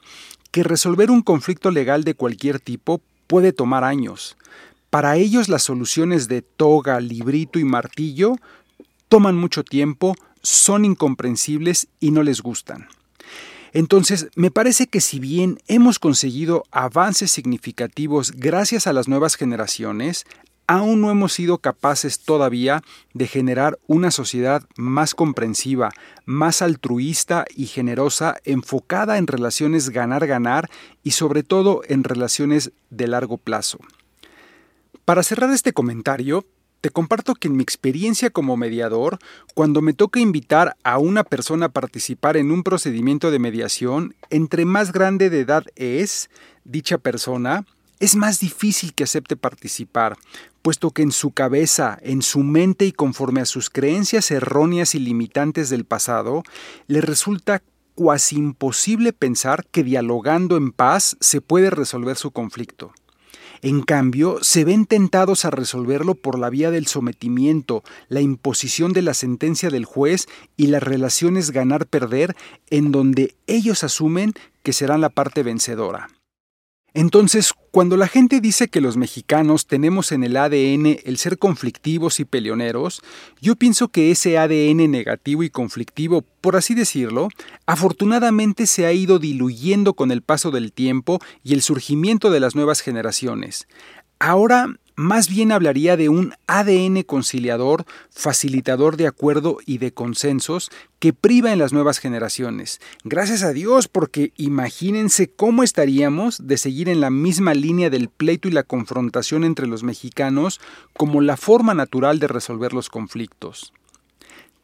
que 0.51 0.63
resolver 0.63 1.11
un 1.11 1.23
conflicto 1.23 1.71
legal 1.71 2.05
de 2.05 2.15
cualquier 2.15 2.61
tipo 2.61 3.01
puede 3.27 3.53
tomar 3.53 3.85
años. 3.85 4.37
Para 4.91 5.17
ellos 5.17 5.49
las 5.49 5.63
soluciones 5.63 6.29
de 6.29 6.43
toga, 6.43 7.01
librito 7.01 7.59
y 7.59 7.65
martillo 7.65 8.37
toman 9.09 9.37
mucho 9.37 9.65
tiempo, 9.65 10.15
son 10.43 10.85
incomprensibles 10.85 11.89
y 11.99 12.11
no 12.11 12.23
les 12.23 12.43
gustan. 12.43 12.89
Entonces, 13.73 14.29
me 14.35 14.51
parece 14.51 14.87
que 14.87 15.01
si 15.01 15.19
bien 15.19 15.59
hemos 15.67 15.99
conseguido 15.99 16.65
avances 16.71 17.33
significativos 17.33 18.33
gracias 18.33 18.87
a 18.87 18.93
las 18.93 19.09
nuevas 19.09 19.37
generaciones, 19.37 20.27
aún 20.67 21.01
no 21.01 21.11
hemos 21.11 21.33
sido 21.33 21.59
capaces 21.59 22.21
todavía 22.21 22.83
de 23.15 23.27
generar 23.27 23.79
una 23.87 24.11
sociedad 24.11 24.63
más 24.77 25.15
comprensiva, 25.15 25.91
más 26.27 26.63
altruista 26.63 27.47
y 27.55 27.67
generosa, 27.67 28.37
enfocada 28.45 29.19
en 29.19 29.27
relaciones 29.27 29.91
ganar-ganar 29.91 30.69
y 31.03 31.13
sobre 31.13 31.43
todo 31.43 31.81
en 31.89 32.05
relaciones 32.05 32.73
de 32.91 33.07
largo 33.07 33.39
plazo. 33.39 33.79
Para 35.05 35.23
cerrar 35.23 35.51
este 35.51 35.73
comentario, 35.73 36.45
te 36.83 36.91
comparto 36.91 37.37
que 37.37 37.47
en 37.47 37.57
mi 37.57 37.63
experiencia 37.63 38.31
como 38.31 38.57
mediador, 38.57 39.21
cuando 39.55 39.81
me 39.83 39.93
toca 39.93 40.19
invitar 40.19 40.77
a 40.83 40.99
una 40.99 41.23
persona 41.23 41.67
a 41.67 41.69
participar 41.69 42.37
en 42.37 42.51
un 42.51 42.65
procedimiento 42.65 43.31
de 43.31 43.39
mediación, 43.39 44.17
entre 44.31 44.65
más 44.65 44.91
grande 44.91 45.31
de 45.31 45.41
edad 45.41 45.65
es 45.77 46.29
dicha 46.65 46.99
persona, 46.99 47.65
es 48.01 48.17
más 48.17 48.41
difícil 48.41 48.95
que 48.95 49.05
acepte 49.05 49.37
participar, 49.37 50.19
puesto 50.61 50.91
que 50.91 51.03
en 51.03 51.13
su 51.13 51.31
cabeza, 51.31 52.01
en 52.03 52.21
su 52.21 52.41
mente 52.41 52.85
y 52.85 52.91
conforme 52.91 53.41
a 53.41 53.47
sus 53.47 53.71
creencias 53.71 54.33
erróneas 54.33 54.97
y 54.97 54.99
limitantes 54.99 55.71
del 55.71 55.85
pasado, 55.85 56.43
le 56.89 57.01
resulta 57.01 57.63
cuasi 57.95 58.39
imposible 58.39 59.13
pensar 59.13 59.67
que 59.71 59.85
dialogando 59.85 60.57
en 60.57 60.73
paz 60.73 61.17
se 61.21 61.41
puede 61.41 61.71
resolver 61.71 62.17
su 62.17 62.33
conflicto. 62.33 62.93
En 63.65 63.83
cambio, 63.83 64.39
se 64.43 64.65
ven 64.65 64.87
tentados 64.87 65.45
a 65.45 65.51
resolverlo 65.51 66.17
por 66.17 66.37
la 66.37 66.51
vía 66.51 66.73
del 66.73 66.89
sometimiento, 66.89 67.85
la 68.09 68.21
imposición 68.21 68.93
de 68.93 69.03
la 69.03 69.15
sentencia 69.15 69.71
del 69.71 69.85
juez 69.85 70.27
y 70.57 70.67
las 70.67 70.83
relaciones 70.83 71.53
ganar-perder 71.53 72.35
en 72.71 72.91
donde 72.91 73.37
ellos 73.47 73.85
asumen 73.85 74.33
que 74.65 74.73
serán 74.73 75.01
la 75.01 75.11
parte 75.11 75.45
vencedora. 75.45 76.09
Entonces, 76.95 77.55
cuando 77.71 77.97
la 77.97 78.07
gente 78.07 78.41
dice 78.41 78.69
que 78.69 78.83
los 78.83 78.99
mexicanos 78.99 79.67
tenemos 79.67 80.13
en 80.13 80.25
el 80.25 80.37
ADN 80.37 80.99
el 81.05 81.17
ser 81.17 81.39
conflictivos 81.39 82.21
y 82.21 82.27
peleoneros, 82.27 83.03
yo 83.41 83.57
pienso 83.57 83.89
que 83.89 84.11
ese 84.11 84.37
ADN 84.37 84.91
negativo 84.91 85.43
y 85.43 85.49
conflictivo, 85.49 86.23
por 86.43 86.57
así 86.57 86.75
decirlo, 86.75 87.29
afortunadamente 87.65 88.67
se 88.67 88.85
ha 88.85 88.93
ido 88.93 89.19
diluyendo 89.19 89.95
con 89.95 90.11
el 90.11 90.21
paso 90.21 90.51
del 90.51 90.73
tiempo 90.73 91.19
y 91.43 91.55
el 91.55 91.63
surgimiento 91.63 92.31
de 92.31 92.41
las 92.41 92.55
nuevas 92.55 92.81
generaciones. 92.81 93.67
Ahora 94.19 94.69
más 94.95 95.29
bien 95.29 95.53
hablaría 95.53 95.97
de 95.97 96.09
un 96.09 96.35
ADN 96.47 97.03
conciliador, 97.03 97.85
facilitador 98.11 98.97
de 98.97 99.07
acuerdo 99.07 99.59
y 99.67 99.79
de 99.79 99.93
consensos 99.93 100.71
que 100.99 101.13
priva 101.13 101.53
en 101.53 101.59
las 101.59 101.73
nuevas 101.73 101.99
generaciones. 101.99 102.81
Gracias 103.05 103.43
a 103.43 103.53
Dios, 103.53 103.89
porque 103.89 104.33
imagínense 104.37 105.29
cómo 105.29 105.63
estaríamos 105.63 106.47
de 106.47 106.59
seguir 106.59 106.89
en 106.89 107.01
la 107.01 107.11
misma 107.11 107.55
línea 107.55 107.91
del 107.91 108.09
pleito 108.09 108.49
y 108.49 108.53
la 108.53 108.63
confrontación 108.63 109.45
entre 109.45 109.67
los 109.67 109.83
mexicanos 109.83 110.61
como 110.93 111.21
la 111.21 111.37
forma 111.37 111.75
natural 111.75 112.19
de 112.19 112.29
resolver 112.29 112.73
los 112.73 112.89
conflictos. 112.89 113.73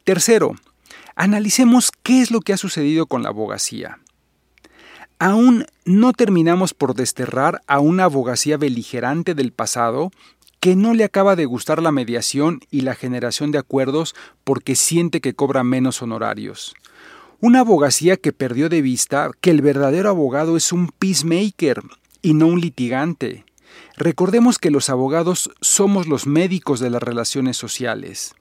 Tercero, 0.03 0.55
analicemos 1.15 1.91
qué 2.03 2.21
es 2.21 2.31
lo 2.31 2.41
que 2.41 2.53
ha 2.53 2.57
sucedido 2.57 3.05
con 3.05 3.23
la 3.23 3.29
abogacía. 3.29 3.99
Aún 5.19 5.65
no 5.83 6.13
terminamos 6.13 6.73
por 6.73 6.95
desterrar 6.95 7.61
a 7.67 7.81
una 7.81 8.05
abogacía 8.05 8.55
beligerante 8.55 9.35
del 9.35 9.51
pasado 9.51 10.11
que 10.61 10.77
no 10.77 10.93
le 10.93 11.03
acaba 11.03 11.35
de 11.35 11.45
gustar 11.45 11.81
la 11.81 11.91
mediación 11.91 12.61
y 12.71 12.81
la 12.81 12.95
generación 12.95 13.51
de 13.51 13.57
acuerdos 13.57 14.15
porque 14.45 14.75
siente 14.75 15.19
que 15.19 15.33
cobra 15.33 15.65
menos 15.65 16.01
honorarios. 16.01 16.73
Una 17.41 17.61
abogacía 17.61 18.15
que 18.15 18.31
perdió 18.31 18.69
de 18.69 18.81
vista 18.81 19.29
que 19.41 19.51
el 19.51 19.61
verdadero 19.61 20.09
abogado 20.09 20.55
es 20.55 20.71
un 20.71 20.87
peacemaker 20.87 21.81
y 22.21 22.33
no 22.33 22.47
un 22.47 22.61
litigante. 22.61 23.43
Recordemos 23.97 24.57
que 24.57 24.71
los 24.71 24.89
abogados 24.89 25.51
somos 25.59 26.07
los 26.07 26.27
médicos 26.27 26.79
de 26.79 26.89
las 26.91 27.03
relaciones 27.03 27.57
sociales. 27.57 28.35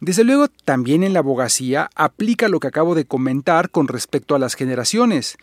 Desde 0.00 0.24
luego, 0.24 0.48
también 0.64 1.04
en 1.04 1.12
la 1.12 1.20
abogacía 1.20 1.88
aplica 1.94 2.48
lo 2.48 2.58
que 2.58 2.66
acabo 2.66 2.96
de 2.96 3.04
comentar 3.04 3.70
con 3.70 3.86
respecto 3.86 4.34
a 4.34 4.38
las 4.40 4.54
generaciones, 4.54 5.38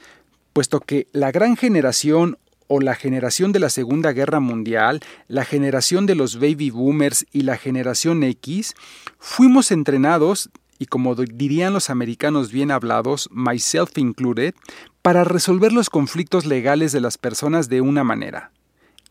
puesto 0.60 0.82
que 0.82 1.08
la 1.14 1.32
gran 1.32 1.56
generación 1.56 2.38
o 2.68 2.82
la 2.82 2.94
generación 2.94 3.54
de 3.54 3.60
la 3.60 3.70
Segunda 3.70 4.12
Guerra 4.12 4.42
Mundial, 4.42 5.00
la 5.30 5.46
generación 5.46 6.06
de 6.06 6.16
los 6.16 6.38
baby 6.38 6.70
boomers 6.70 7.26
y 7.32 7.44
la 7.44 7.56
generación 7.56 8.24
X, 8.24 8.76
fuimos 9.20 9.72
entrenados, 9.72 10.50
y 10.78 10.88
como 10.88 11.16
dirían 11.16 11.72
los 11.72 11.90
americanos 11.90 12.52
bien 12.52 12.72
hablados, 12.72 13.30
myself 13.32 13.98
included, 13.98 14.54
para 15.02 15.24
resolver 15.24 15.72
los 15.72 15.90
conflictos 15.90 16.46
legales 16.46 16.92
de 16.92 17.00
las 17.00 17.18
personas 17.18 17.70
de 17.70 17.80
una 17.80 18.04
manera, 18.04 18.52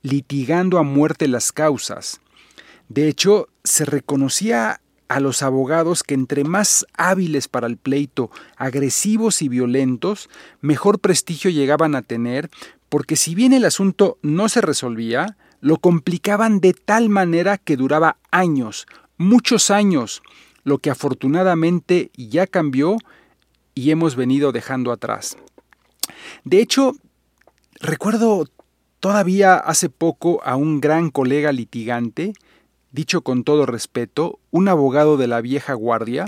litigando 0.02 0.76
a 0.76 0.83
muerte 0.83 1.28
las 1.28 1.50
causas. 1.50 2.21
De 2.90 3.09
hecho, 3.09 3.49
se 3.64 3.87
reconocía 3.87 4.83
a 5.09 5.21
los 5.21 5.43
abogados 5.43 6.03
que 6.03 6.15
entre 6.15 6.45
más 6.45 6.87
hábiles 6.95 7.49
para 7.49 7.67
el 7.67 7.77
pleito, 7.77 8.31
agresivos 8.57 9.43
y 9.43 9.49
violentos, 9.49 10.29
mejor 10.61 11.00
prestigio 11.00 11.50
llegaban 11.50 11.95
a 11.95 12.03
tener, 12.03 12.50
porque 12.88 13.17
si 13.17 13.35
bien 13.35 13.53
el 13.53 13.65
asunto 13.65 14.19
no 14.23 14.49
se 14.49 14.61
resolvía, 14.61 15.37
lo 15.61 15.79
complicaban 15.79 16.61
de 16.61 16.75
tal 16.75 17.09
manera 17.09 17.59
que 17.59 17.77
duraba 17.77 18.19
años, 18.31 18.87
muchos 19.17 19.71
años, 19.71 20.23
lo 20.62 20.79
que 20.79 20.91
afortunadamente 20.91 22.11
ya 22.17 22.47
cambió 22.47 22.97
y 23.75 23.91
hemos 23.91 24.15
venido 24.15 24.53
dejando 24.53 24.93
atrás. 24.93 25.37
De 26.45 26.61
hecho, 26.61 26.95
recuerdo 27.81 28.47
todavía 29.00 29.57
hace 29.57 29.88
poco 29.88 30.43
a 30.45 30.57
un 30.57 30.81
gran 30.81 31.11
colega 31.11 31.53
litigante 31.53 32.33
dicho 32.99 33.21
con 33.21 33.45
todo 33.45 33.64
respeto, 33.64 34.40
un 34.50 34.67
abogado 34.67 35.17
de 35.17 35.28
la 35.28 35.40
vieja 35.40 35.73
guardia, 35.75 36.26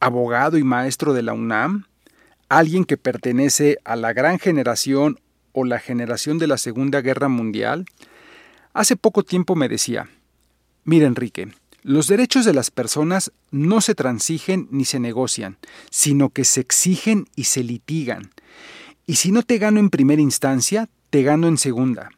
abogado 0.00 0.58
y 0.58 0.62
maestro 0.62 1.14
de 1.14 1.22
la 1.22 1.32
UNAM, 1.32 1.86
alguien 2.50 2.84
que 2.84 2.98
pertenece 2.98 3.78
a 3.86 3.96
la 3.96 4.12
gran 4.12 4.38
generación 4.38 5.18
o 5.52 5.64
la 5.64 5.78
generación 5.78 6.36
de 6.36 6.46
la 6.46 6.58
Segunda 6.58 7.00
Guerra 7.00 7.28
Mundial, 7.28 7.86
hace 8.74 8.96
poco 8.96 9.22
tiempo 9.22 9.56
me 9.56 9.70
decía, 9.70 10.10
mira 10.84 11.06
Enrique, 11.06 11.54
los 11.82 12.06
derechos 12.06 12.44
de 12.44 12.52
las 12.52 12.70
personas 12.70 13.32
no 13.50 13.80
se 13.80 13.94
transigen 13.94 14.68
ni 14.70 14.84
se 14.84 15.00
negocian, 15.00 15.56
sino 15.88 16.28
que 16.28 16.44
se 16.44 16.60
exigen 16.60 17.28
y 17.34 17.44
se 17.44 17.64
litigan. 17.64 18.30
Y 19.06 19.14
si 19.14 19.32
no 19.32 19.42
te 19.42 19.56
gano 19.56 19.80
en 19.80 19.88
primera 19.88 20.20
instancia, 20.20 20.90
te 21.08 21.22
gano 21.22 21.48
en 21.48 21.56
segunda. 21.56 22.10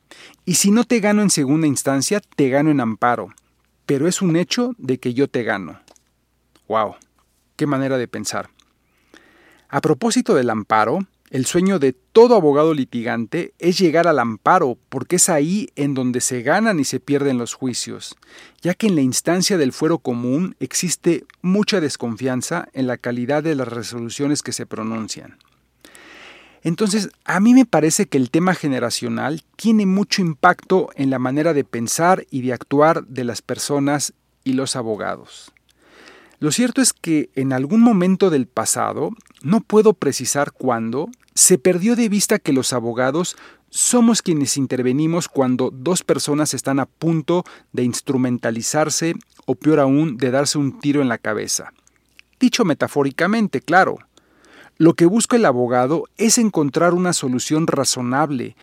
Y 0.45 0.55
si 0.55 0.73
no 0.73 0.83
te 0.83 0.99
gano 0.99 1.23
en 1.23 1.31
segunda 1.31 1.69
instancia, 1.69 2.21
te 2.35 2.49
gano 2.49 2.73
en 2.73 2.81
amparo 2.81 3.33
pero 3.87 4.09
es 4.09 4.23
un 4.23 4.37
hecho 4.37 4.75
de 4.79 4.99
que 4.99 5.15
yo 5.15 5.29
te 5.29 5.43
gano. 5.43 5.81
¡Wow! 6.69 6.97
¡Qué 7.57 7.67
manera 7.67 7.99
de 7.99 8.09
pensar! 8.09 8.51
A 9.69 9.81
propósito 9.81 10.35
del 10.35 10.51
amparo, 10.51 11.01
el 11.31 11.47
sueño 11.47 11.79
de 11.79 11.95
todo 11.95 12.37
abogado 12.37 12.75
litigante 12.75 13.55
es 13.59 13.79
llegar 13.79 14.07
al 14.07 14.19
amparo, 14.19 14.77
porque 14.91 15.17
es 15.17 15.31
ahí 15.31 15.71
en 15.77 15.95
donde 15.95 16.21
se 16.21 16.43
ganan 16.43 16.79
y 16.79 16.85
se 16.85 17.01
pierden 17.01 17.39
los 17.39 17.55
juicios, 17.55 18.15
ya 18.61 18.75
que 18.75 18.89
en 18.89 18.97
la 18.97 19.01
instancia 19.01 19.57
del 19.57 19.73
fuero 19.73 19.97
común 19.97 20.57
existe 20.61 21.25
mucha 21.41 21.81
desconfianza 21.81 22.69
en 22.75 22.87
la 22.87 22.99
calidad 22.99 23.43
de 23.43 23.55
las 23.55 23.69
resoluciones 23.69 24.43
que 24.43 24.53
se 24.53 24.67
pronuncian. 24.67 25.39
Entonces, 26.63 27.11
a 27.25 27.41
mí 27.41 27.55
me 27.55 27.67
parece 27.67 28.07
que 28.07 28.19
el 28.19 28.31
tema 28.31 28.55
generacional 28.55 29.43
tiene 29.57 29.85
mucho 29.85 30.23
impacto 30.23 30.91
en 30.95 31.11
la 31.11 31.19
manera 31.19 31.55
de 31.55 31.65
pensar 31.65 32.27
y 32.31 32.43
de 32.43 32.53
actuar 32.53 33.05
de 33.07 33.25
las 33.25 33.43
personas 33.43 34.13
y 34.45 34.53
los 34.53 34.77
abogados. 34.77 35.53
Lo 36.39 36.51
cierto 36.51 36.81
es 36.81 36.93
que 36.93 37.31
en 37.35 37.53
algún 37.53 37.81
momento 37.81 38.31
del 38.31 38.47
pasado, 38.47 39.11
no 39.43 39.61
puedo 39.61 39.93
precisar 39.93 40.53
cuándo, 40.53 41.09
se 41.35 41.59
perdió 41.59 41.97
de 41.97 42.09
vista 42.09 42.39
que 42.39 42.53
los 42.53 42.73
abogados 42.73 43.37
somos 43.71 44.23
quienes 44.23 44.57
intervenimos 44.57 45.29
cuando 45.29 45.71
dos 45.73 46.03
personas 46.03 46.53
están 46.53 46.79
a 46.79 46.87
punto 46.87 47.45
de 47.73 47.85
instrumentalizarse 47.85 49.15
o 49.47 49.55
peor 49.55 49.81
aún 49.81 50.19
de 50.19 50.31
darse 50.31 50.59
un 50.59 50.79
tiro 50.79 51.01
en 51.01 51.09
la 51.09 51.19
cabeza. 51.19 51.73
Dicho 52.39 52.65
metafóricamente, 52.65 53.61
claro. 53.61 53.99
Lo 54.79 54.95
que 54.95 55.07
busca 55.07 55.37
el 55.37 55.45
abogado 55.45 56.05
es 56.17 56.39
encontrar 56.39 56.95
una 56.95 57.13
solución 57.13 57.67
razonable, 57.67 58.57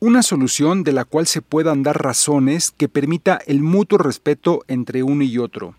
una 0.00 0.22
solución 0.22 0.82
de 0.82 0.92
la 0.92 1.04
cual 1.04 1.26
se 1.28 1.42
puedan 1.42 1.82
dar 1.82 2.02
razones 2.02 2.72
que 2.72 2.88
permita 2.88 3.38
el 3.46 3.62
mutuo 3.62 3.98
respeto 3.98 4.64
entre 4.66 5.02
uno 5.04 5.22
y 5.22 5.38
otro, 5.38 5.76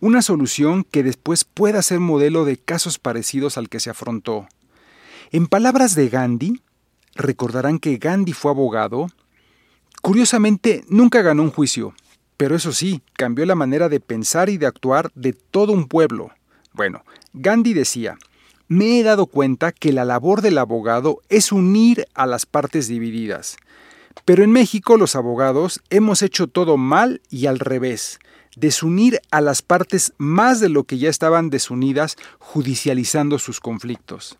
una 0.00 0.20
solución 0.20 0.84
que 0.84 1.02
después 1.02 1.44
pueda 1.44 1.80
ser 1.80 2.00
modelo 2.00 2.44
de 2.44 2.58
casos 2.58 2.98
parecidos 2.98 3.56
al 3.56 3.70
que 3.70 3.80
se 3.80 3.88
afrontó. 3.88 4.46
En 5.30 5.46
palabras 5.46 5.94
de 5.94 6.10
Gandhi, 6.10 6.60
recordarán 7.14 7.78
que 7.78 7.96
Gandhi 7.96 8.34
fue 8.34 8.50
abogado, 8.50 9.06
curiosamente 10.02 10.84
nunca 10.88 11.22
ganó 11.22 11.42
un 11.42 11.50
juicio, 11.50 11.94
pero 12.36 12.56
eso 12.56 12.72
sí, 12.72 13.00
cambió 13.14 13.46
la 13.46 13.54
manera 13.54 13.88
de 13.88 14.00
pensar 14.00 14.50
y 14.50 14.58
de 14.58 14.66
actuar 14.66 15.10
de 15.14 15.32
todo 15.32 15.72
un 15.72 15.88
pueblo. 15.88 16.32
Bueno, 16.74 17.02
Gandhi 17.32 17.72
decía, 17.72 18.18
me 18.74 18.98
he 18.98 19.02
dado 19.04 19.26
cuenta 19.26 19.70
que 19.70 19.92
la 19.92 20.04
labor 20.04 20.42
del 20.42 20.58
abogado 20.58 21.22
es 21.28 21.52
unir 21.52 22.06
a 22.14 22.26
las 22.26 22.44
partes 22.44 22.88
divididas. 22.88 23.56
Pero 24.24 24.42
en 24.42 24.50
México 24.50 24.96
los 24.96 25.14
abogados 25.14 25.80
hemos 25.90 26.22
hecho 26.22 26.48
todo 26.48 26.76
mal 26.76 27.22
y 27.30 27.46
al 27.46 27.60
revés, 27.60 28.18
desunir 28.56 29.20
a 29.30 29.40
las 29.40 29.62
partes 29.62 30.12
más 30.18 30.58
de 30.58 30.68
lo 30.68 30.84
que 30.84 30.98
ya 30.98 31.08
estaban 31.08 31.50
desunidas 31.50 32.16
judicializando 32.38 33.38
sus 33.38 33.60
conflictos. 33.60 34.36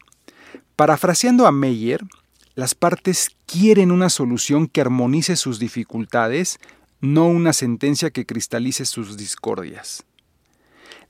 Parafraseando 0.74 1.46
a 1.46 1.52
Meyer, 1.52 2.02
las 2.56 2.74
partes 2.74 3.30
quieren 3.46 3.92
una 3.92 4.10
solución 4.10 4.66
que 4.66 4.80
armonice 4.80 5.36
sus 5.36 5.60
dificultades, 5.60 6.58
no 7.00 7.26
una 7.26 7.52
sentencia 7.52 8.10
que 8.10 8.26
cristalice 8.26 8.84
sus 8.84 9.16
discordias. 9.16 10.04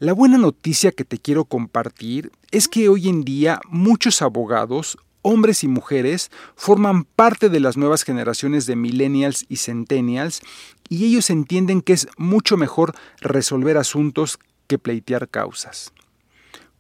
La 0.01 0.13
buena 0.13 0.39
noticia 0.39 0.91
que 0.91 1.05
te 1.05 1.19
quiero 1.19 1.45
compartir 1.45 2.33
es 2.51 2.67
que 2.67 2.89
hoy 2.89 3.09
en 3.09 3.23
día 3.23 3.61
muchos 3.69 4.23
abogados, 4.23 4.99
hombres 5.23 5.63
y 5.63 5.69
mujeres, 5.69 6.33
forman 6.57 7.05
parte 7.05 7.49
de 7.49 7.61
las 7.61 7.77
nuevas 7.77 8.03
generaciones 8.03 8.67
de 8.67 8.75
millennials 8.75 9.47
y 9.49 9.57
centennials 9.57 10.41
y 10.89 11.05
ellos 11.05 11.31
entienden 11.31 11.81
que 11.81 11.93
es 11.93 12.09
mucho 12.17 12.57
mejor 12.57 12.95
resolver 13.21 13.77
asuntos 13.77 14.41
que 14.67 14.79
pleitear 14.79 15.29
causas. 15.29 15.93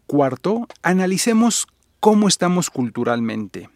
Cuarto, 0.07 0.67
analicemos 0.83 1.69
cómo 2.01 2.27
estamos 2.27 2.69
culturalmente. 2.69 3.71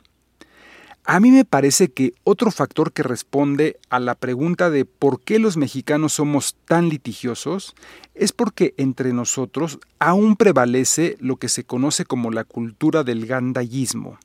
A 1.11 1.21
mí 1.21 1.31
me 1.31 1.47
parece 1.47 1.89
que 1.89 2.13
otro 2.23 2.51
factor 2.51 2.93
que 2.93 3.03
responde 3.03 3.79
a 3.89 3.99
la 3.99 4.15
pregunta 4.15 4.69
de 4.69 4.85
por 4.85 5.23
qué 5.23 5.39
los 5.39 5.57
mexicanos 5.57 6.13
somos 6.13 6.55
tan 6.67 6.91
litigiosos 6.91 7.75
es 8.15 8.33
porque 8.33 8.75
entre 8.77 9.15
nosotros 9.15 9.79
aún 9.99 10.37
prevalece 10.37 11.17
lo 11.19 11.37
que 11.37 11.49
se 11.49 11.65
conoce 11.65 12.05
como 12.05 12.31
la 12.31 12.45
cultura 12.45 13.05
del 13.05 13.25
gandallismo, 13.25 14.19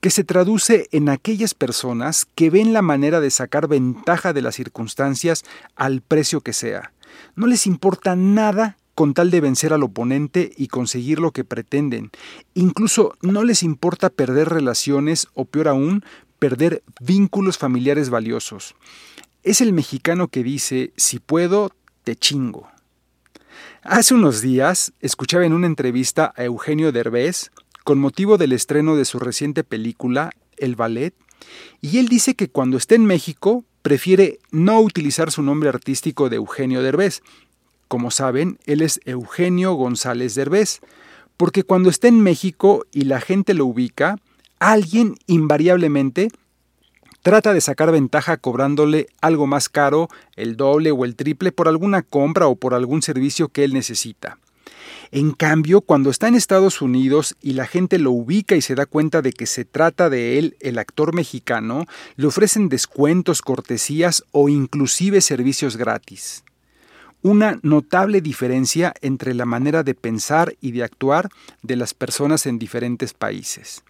que 0.00 0.10
se 0.10 0.24
traduce 0.24 0.88
en 0.90 1.08
aquellas 1.08 1.54
personas 1.54 2.26
que 2.34 2.50
ven 2.50 2.72
la 2.72 2.82
manera 2.82 3.20
de 3.20 3.30
sacar 3.30 3.68
ventaja 3.68 4.32
de 4.32 4.42
las 4.42 4.56
circunstancias 4.56 5.44
al 5.76 6.00
precio 6.00 6.40
que 6.40 6.52
sea. 6.52 6.90
No 7.36 7.46
les 7.46 7.64
importa 7.64 8.16
nada 8.16 8.76
con 8.98 9.14
tal 9.14 9.30
de 9.30 9.40
vencer 9.40 9.72
al 9.72 9.84
oponente 9.84 10.50
y 10.56 10.66
conseguir 10.66 11.20
lo 11.20 11.30
que 11.30 11.44
pretenden. 11.44 12.10
Incluso 12.54 13.14
no 13.22 13.44
les 13.44 13.62
importa 13.62 14.10
perder 14.10 14.48
relaciones 14.48 15.28
o 15.34 15.44
peor 15.44 15.68
aún, 15.68 16.04
perder 16.40 16.82
vínculos 17.00 17.58
familiares 17.58 18.10
valiosos. 18.10 18.74
Es 19.44 19.60
el 19.60 19.72
mexicano 19.72 20.26
que 20.26 20.42
dice, 20.42 20.92
si 20.96 21.20
puedo, 21.20 21.70
te 22.02 22.16
chingo. 22.16 22.68
Hace 23.84 24.14
unos 24.14 24.40
días 24.40 24.92
escuchaba 24.98 25.46
en 25.46 25.52
una 25.52 25.68
entrevista 25.68 26.34
a 26.36 26.42
Eugenio 26.42 26.90
Derbez 26.90 27.52
con 27.84 28.00
motivo 28.00 28.36
del 28.36 28.50
estreno 28.50 28.96
de 28.96 29.04
su 29.04 29.20
reciente 29.20 29.62
película 29.62 30.32
El 30.56 30.74
Ballet, 30.74 31.14
y 31.80 31.98
él 31.98 32.08
dice 32.08 32.34
que 32.34 32.48
cuando 32.48 32.76
está 32.76 32.96
en 32.96 33.06
México 33.06 33.64
prefiere 33.82 34.40
no 34.50 34.80
utilizar 34.80 35.30
su 35.30 35.42
nombre 35.42 35.68
artístico 35.68 36.28
de 36.28 36.36
Eugenio 36.36 36.82
Derbez, 36.82 37.22
como 37.88 38.10
saben, 38.10 38.58
él 38.66 38.82
es 38.82 39.00
Eugenio 39.06 39.72
González 39.72 40.34
Derbez, 40.34 40.80
porque 41.36 41.62
cuando 41.62 41.88
está 41.88 42.08
en 42.08 42.20
México 42.20 42.84
y 42.92 43.02
la 43.02 43.20
gente 43.20 43.54
lo 43.54 43.66
ubica, 43.66 44.16
alguien 44.58 45.14
invariablemente 45.26 46.28
trata 47.22 47.52
de 47.52 47.60
sacar 47.60 47.90
ventaja 47.90 48.36
cobrándole 48.36 49.08
algo 49.20 49.46
más 49.46 49.68
caro, 49.68 50.08
el 50.36 50.56
doble 50.56 50.90
o 50.92 51.04
el 51.04 51.16
triple 51.16 51.52
por 51.52 51.68
alguna 51.68 52.02
compra 52.02 52.46
o 52.46 52.56
por 52.56 52.74
algún 52.74 53.02
servicio 53.02 53.48
que 53.48 53.64
él 53.64 53.72
necesita. 53.72 54.38
En 55.10 55.32
cambio, 55.32 55.80
cuando 55.80 56.10
está 56.10 56.28
en 56.28 56.34
Estados 56.34 56.82
Unidos 56.82 57.36
y 57.40 57.54
la 57.54 57.66
gente 57.66 57.98
lo 57.98 58.12
ubica 58.12 58.56
y 58.56 58.62
se 58.62 58.74
da 58.74 58.84
cuenta 58.84 59.22
de 59.22 59.32
que 59.32 59.46
se 59.46 59.64
trata 59.64 60.10
de 60.10 60.38
él, 60.38 60.56
el 60.60 60.78
actor 60.78 61.14
mexicano, 61.14 61.86
le 62.16 62.26
ofrecen 62.26 62.68
descuentos, 62.68 63.40
cortesías 63.40 64.24
o 64.32 64.48
inclusive 64.48 65.20
servicios 65.20 65.76
gratis 65.76 66.44
una 67.22 67.58
notable 67.62 68.20
diferencia 68.20 68.94
entre 69.00 69.34
la 69.34 69.44
manera 69.44 69.82
de 69.82 69.94
pensar 69.94 70.54
y 70.60 70.72
de 70.72 70.84
actuar 70.84 71.28
de 71.62 71.76
las 71.76 71.94
personas 71.94 72.46
en 72.46 72.58
diferentes 72.58 73.14
países. 73.14 73.82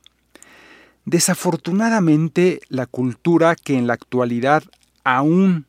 Desafortunadamente, 1.04 2.60
la 2.68 2.86
cultura 2.86 3.56
que 3.56 3.76
en 3.76 3.86
la 3.86 3.94
actualidad 3.94 4.62
aún 5.04 5.66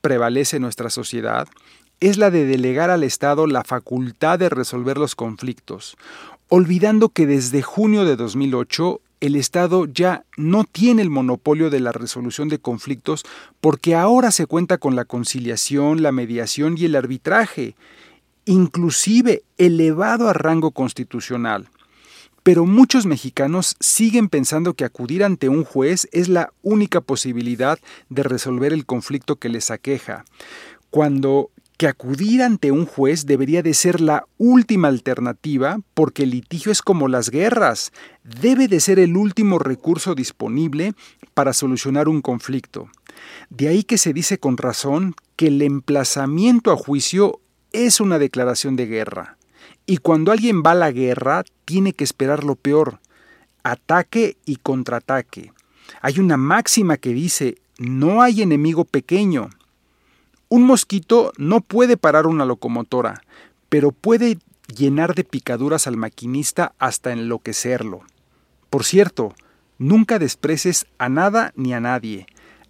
prevalece 0.00 0.56
en 0.56 0.62
nuestra 0.62 0.90
sociedad 0.90 1.48
es 2.00 2.18
la 2.18 2.30
de 2.30 2.44
delegar 2.44 2.90
al 2.90 3.04
Estado 3.04 3.46
la 3.46 3.64
facultad 3.64 4.38
de 4.38 4.48
resolver 4.48 4.98
los 4.98 5.14
conflictos, 5.14 5.96
olvidando 6.48 7.08
que 7.08 7.26
desde 7.26 7.62
junio 7.62 8.04
de 8.04 8.16
2008 8.16 9.00
el 9.24 9.36
Estado 9.36 9.86
ya 9.86 10.26
no 10.36 10.64
tiene 10.64 11.00
el 11.00 11.08
monopolio 11.08 11.70
de 11.70 11.80
la 11.80 11.92
resolución 11.92 12.50
de 12.50 12.58
conflictos 12.58 13.24
porque 13.62 13.94
ahora 13.94 14.30
se 14.30 14.46
cuenta 14.46 14.76
con 14.76 14.96
la 14.96 15.06
conciliación, 15.06 16.02
la 16.02 16.12
mediación 16.12 16.76
y 16.76 16.84
el 16.84 16.94
arbitraje, 16.94 17.74
inclusive 18.44 19.42
elevado 19.56 20.28
a 20.28 20.34
rango 20.34 20.72
constitucional. 20.72 21.70
Pero 22.42 22.66
muchos 22.66 23.06
mexicanos 23.06 23.76
siguen 23.80 24.28
pensando 24.28 24.74
que 24.74 24.84
acudir 24.84 25.24
ante 25.24 25.48
un 25.48 25.64
juez 25.64 26.06
es 26.12 26.28
la 26.28 26.52
única 26.62 27.00
posibilidad 27.00 27.78
de 28.10 28.24
resolver 28.24 28.74
el 28.74 28.84
conflicto 28.84 29.36
que 29.36 29.48
les 29.48 29.70
aqueja, 29.70 30.26
cuando 30.90 31.50
que 31.76 31.88
acudir 31.88 32.42
ante 32.42 32.70
un 32.70 32.86
juez 32.86 33.26
debería 33.26 33.62
de 33.62 33.74
ser 33.74 34.00
la 34.00 34.26
última 34.38 34.88
alternativa 34.88 35.80
porque 35.94 36.22
el 36.22 36.30
litigio 36.30 36.70
es 36.70 36.82
como 36.82 37.08
las 37.08 37.30
guerras, 37.30 37.92
debe 38.22 38.68
de 38.68 38.80
ser 38.80 38.98
el 38.98 39.16
último 39.16 39.58
recurso 39.58 40.14
disponible 40.14 40.94
para 41.34 41.52
solucionar 41.52 42.08
un 42.08 42.22
conflicto. 42.22 42.88
De 43.50 43.68
ahí 43.68 43.82
que 43.82 43.98
se 43.98 44.12
dice 44.12 44.38
con 44.38 44.56
razón 44.56 45.14
que 45.36 45.48
el 45.48 45.62
emplazamiento 45.62 46.70
a 46.70 46.76
juicio 46.76 47.40
es 47.72 48.00
una 48.00 48.18
declaración 48.18 48.76
de 48.76 48.86
guerra. 48.86 49.36
Y 49.86 49.98
cuando 49.98 50.32
alguien 50.32 50.62
va 50.64 50.72
a 50.72 50.76
la 50.76 50.92
guerra, 50.92 51.44
tiene 51.64 51.92
que 51.92 52.04
esperar 52.04 52.44
lo 52.44 52.54
peor, 52.54 53.00
ataque 53.62 54.36
y 54.46 54.56
contraataque. 54.56 55.52
Hay 56.00 56.20
una 56.20 56.36
máxima 56.36 56.96
que 56.96 57.12
dice, 57.12 57.56
no 57.78 58.22
hay 58.22 58.42
enemigo 58.42 58.84
pequeño, 58.84 59.50
un 60.54 60.62
mosquito 60.62 61.32
no 61.36 61.62
puede 61.62 61.96
parar 61.96 62.28
una 62.28 62.44
locomotora, 62.44 63.22
pero 63.68 63.90
puede 63.90 64.38
llenar 64.72 65.16
de 65.16 65.24
picaduras 65.24 65.88
al 65.88 65.96
maquinista 65.96 66.74
hasta 66.78 67.10
enloquecerlo. 67.10 68.02
Por 68.70 68.84
cierto, 68.84 69.34
nunca 69.78 70.20
desprecies 70.20 70.86
a 70.96 71.08
nada 71.08 71.52
ni 71.56 71.74
a 71.74 71.80
nadie. 71.80 72.26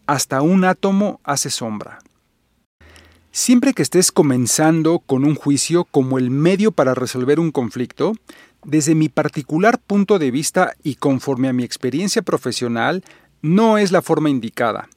Hasta 0.06 0.40
un 0.40 0.64
átomo 0.64 1.20
hace 1.24 1.50
sombra. 1.50 1.98
Siempre 3.32 3.74
que 3.74 3.82
estés 3.82 4.12
comenzando 4.12 5.00
con 5.00 5.22
un 5.22 5.34
juicio 5.34 5.84
como 5.84 6.16
el 6.16 6.30
medio 6.30 6.72
para 6.72 6.94
resolver 6.94 7.38
un 7.38 7.50
conflicto, 7.50 8.14
desde 8.64 8.94
mi 8.94 9.10
particular 9.10 9.78
punto 9.78 10.18
de 10.18 10.30
vista 10.30 10.72
y 10.82 10.94
conforme 10.94 11.48
a 11.48 11.52
mi 11.52 11.64
experiencia 11.64 12.22
profesional, 12.22 13.04
no 13.42 13.76
es 13.76 13.92
la 13.92 14.00
forma 14.00 14.30
indicada 14.30 14.88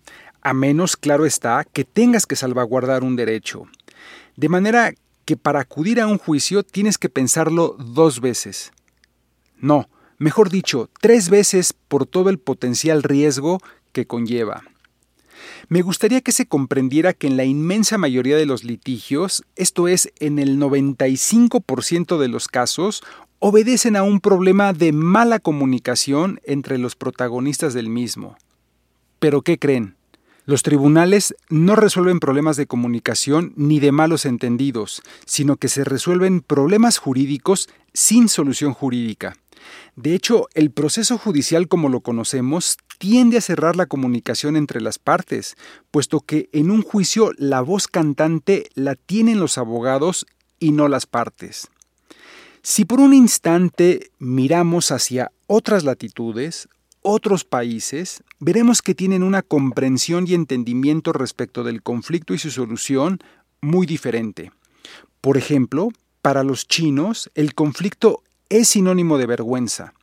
a 0.41 0.53
menos, 0.53 0.95
claro 0.97 1.25
está, 1.25 1.65
que 1.65 1.83
tengas 1.83 2.25
que 2.25 2.35
salvaguardar 2.35 3.03
un 3.03 3.15
derecho. 3.15 3.65
De 4.35 4.49
manera 4.49 4.93
que 5.25 5.35
para 5.35 5.59
acudir 5.59 5.99
a 5.99 6.07
un 6.07 6.17
juicio 6.17 6.63
tienes 6.63 6.97
que 6.97 7.09
pensarlo 7.09 7.75
dos 7.77 8.21
veces. 8.21 8.71
No, 9.59 9.89
mejor 10.17 10.49
dicho, 10.49 10.89
tres 11.01 11.29
veces 11.29 11.73
por 11.73 12.05
todo 12.05 12.29
el 12.29 12.39
potencial 12.39 13.03
riesgo 13.03 13.59
que 13.91 14.07
conlleva. 14.07 14.63
Me 15.67 15.81
gustaría 15.81 16.21
que 16.21 16.31
se 16.31 16.45
comprendiera 16.45 17.11
que 17.11 17.27
en 17.27 17.35
la 17.35 17.43
inmensa 17.43 17.97
mayoría 17.97 18.37
de 18.37 18.45
los 18.45 18.63
litigios, 18.63 19.43
esto 19.57 19.89
es, 19.89 20.13
en 20.19 20.39
el 20.39 20.57
95% 20.59 22.17
de 22.17 22.27
los 22.29 22.47
casos, 22.47 23.03
obedecen 23.39 23.97
a 23.97 24.03
un 24.03 24.21
problema 24.21 24.71
de 24.71 24.93
mala 24.93 25.39
comunicación 25.39 26.39
entre 26.45 26.77
los 26.77 26.95
protagonistas 26.95 27.73
del 27.73 27.89
mismo. 27.89 28.37
¿Pero 29.19 29.41
qué 29.41 29.59
creen? 29.59 29.96
Los 30.47 30.63
tribunales 30.63 31.35
no 31.49 31.75
resuelven 31.75 32.21
problemas 32.21 32.55
de 32.55 32.67
comunicación 32.67 33.51
ni 33.57 33.81
de 33.81 33.91
malos 33.91 34.25
entendidos, 34.25 35.01
sino 35.25 35.57
que 35.57 35.67
se 35.67 35.83
resuelven 35.83 36.39
problemas 36.39 36.99
jurídicos 36.99 37.67
sin 37.93 38.29
solución 38.29 38.73
jurídica. 38.73 39.35
De 39.97 40.15
hecho, 40.15 40.47
el 40.53 40.71
proceso 40.71 41.17
judicial 41.17 41.67
como 41.67 41.89
lo 41.89 41.99
conocemos 41.99 42.77
tiende 42.97 43.37
a 43.37 43.41
cerrar 43.41 43.75
la 43.75 43.87
comunicación 43.87 44.55
entre 44.55 44.79
las 44.79 44.99
partes, 44.99 45.57
puesto 45.91 46.21
que 46.21 46.47
en 46.53 46.71
un 46.71 46.81
juicio 46.81 47.33
la 47.37 47.59
voz 47.59 47.89
cantante 47.89 48.69
la 48.73 48.95
tienen 48.95 49.41
los 49.41 49.57
abogados 49.57 50.25
y 50.59 50.71
no 50.71 50.87
las 50.87 51.07
partes. 51.07 51.67
Si 52.61 52.85
por 52.85 53.01
un 53.01 53.13
instante 53.13 54.11
miramos 54.17 54.91
hacia 54.91 55.29
otras 55.45 55.83
latitudes, 55.83 56.69
otros 57.09 57.45
países, 57.45 58.21
veremos 58.37 58.81
que 58.81 58.93
tienen 58.93 59.23
una 59.23 59.41
comprensión 59.41 60.25
y 60.27 60.33
entendimiento 60.33 61.13
respecto 61.13 61.63
del 61.63 61.81
conflicto 61.81 62.33
y 62.33 62.37
su 62.37 62.51
solución 62.51 63.19
muy 63.61 63.87
diferente. 63.87 64.51
Por 65.21 65.37
ejemplo, 65.37 65.87
para 66.21 66.43
los 66.43 66.67
chinos, 66.67 67.31
el 67.33 67.55
conflicto 67.55 68.23
es 68.49 68.67
sinónimo 68.67 69.17
de 69.17 69.25
vergüenza. 69.25 69.93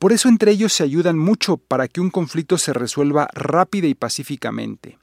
Por 0.00 0.12
eso 0.12 0.28
entre 0.28 0.50
ellos 0.50 0.72
se 0.72 0.82
ayudan 0.82 1.16
mucho 1.16 1.58
para 1.58 1.86
que 1.86 2.00
un 2.00 2.10
conflicto 2.10 2.58
se 2.58 2.72
resuelva 2.72 3.28
rápida 3.34 3.86
y 3.86 3.94
pacíficamente. 3.94 4.98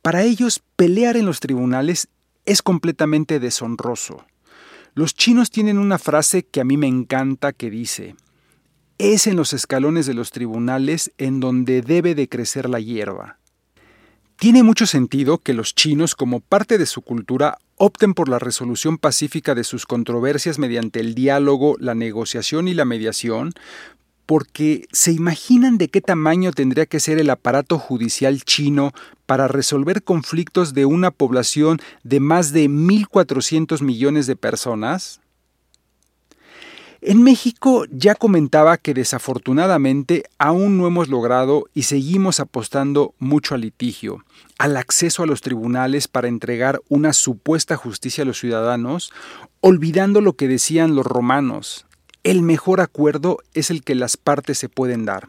Para 0.00 0.22
ellos, 0.22 0.62
pelear 0.76 1.16
en 1.16 1.26
los 1.26 1.40
tribunales 1.40 2.06
es 2.46 2.62
completamente 2.62 3.40
deshonroso. 3.40 4.24
Los 4.94 5.16
chinos 5.16 5.50
tienen 5.50 5.78
una 5.78 5.98
frase 5.98 6.44
que 6.44 6.60
a 6.60 6.64
mí 6.64 6.76
me 6.76 6.86
encanta 6.86 7.52
que 7.52 7.68
dice, 7.68 8.14
es 9.02 9.26
en 9.26 9.34
los 9.34 9.52
escalones 9.52 10.06
de 10.06 10.14
los 10.14 10.30
tribunales 10.30 11.10
en 11.18 11.40
donde 11.40 11.82
debe 11.82 12.14
de 12.14 12.28
crecer 12.28 12.68
la 12.68 12.78
hierba. 12.78 13.38
Tiene 14.36 14.62
mucho 14.62 14.86
sentido 14.86 15.38
que 15.38 15.54
los 15.54 15.74
chinos, 15.74 16.14
como 16.14 16.38
parte 16.38 16.78
de 16.78 16.86
su 16.86 17.02
cultura, 17.02 17.58
opten 17.76 18.14
por 18.14 18.28
la 18.28 18.38
resolución 18.38 18.98
pacífica 18.98 19.56
de 19.56 19.64
sus 19.64 19.86
controversias 19.86 20.60
mediante 20.60 21.00
el 21.00 21.16
diálogo, 21.16 21.76
la 21.80 21.96
negociación 21.96 22.68
y 22.68 22.74
la 22.74 22.84
mediación, 22.84 23.52
porque 24.24 24.86
se 24.92 25.10
imaginan 25.10 25.78
de 25.78 25.88
qué 25.88 26.00
tamaño 26.00 26.52
tendría 26.52 26.86
que 26.86 27.00
ser 27.00 27.18
el 27.18 27.30
aparato 27.30 27.80
judicial 27.80 28.42
chino 28.44 28.92
para 29.26 29.48
resolver 29.48 30.04
conflictos 30.04 30.74
de 30.74 30.86
una 30.86 31.10
población 31.10 31.80
de 32.04 32.20
más 32.20 32.52
de 32.52 32.68
1.400 32.68 33.80
millones 33.82 34.28
de 34.28 34.36
personas. 34.36 35.21
En 37.04 37.24
México 37.24 37.84
ya 37.90 38.14
comentaba 38.14 38.76
que 38.76 38.94
desafortunadamente 38.94 40.22
aún 40.38 40.78
no 40.78 40.86
hemos 40.86 41.08
logrado 41.08 41.64
y 41.74 41.82
seguimos 41.82 42.38
apostando 42.38 43.16
mucho 43.18 43.56
al 43.56 43.62
litigio, 43.62 44.24
al 44.56 44.76
acceso 44.76 45.24
a 45.24 45.26
los 45.26 45.40
tribunales 45.40 46.06
para 46.06 46.28
entregar 46.28 46.80
una 46.88 47.12
supuesta 47.12 47.74
justicia 47.74 48.22
a 48.22 48.24
los 48.24 48.38
ciudadanos, 48.38 49.12
olvidando 49.60 50.20
lo 50.20 50.34
que 50.34 50.46
decían 50.46 50.94
los 50.94 51.04
romanos, 51.04 51.86
el 52.22 52.42
mejor 52.42 52.80
acuerdo 52.80 53.38
es 53.52 53.72
el 53.72 53.82
que 53.82 53.96
las 53.96 54.16
partes 54.16 54.58
se 54.58 54.68
pueden 54.68 55.04
dar. 55.04 55.28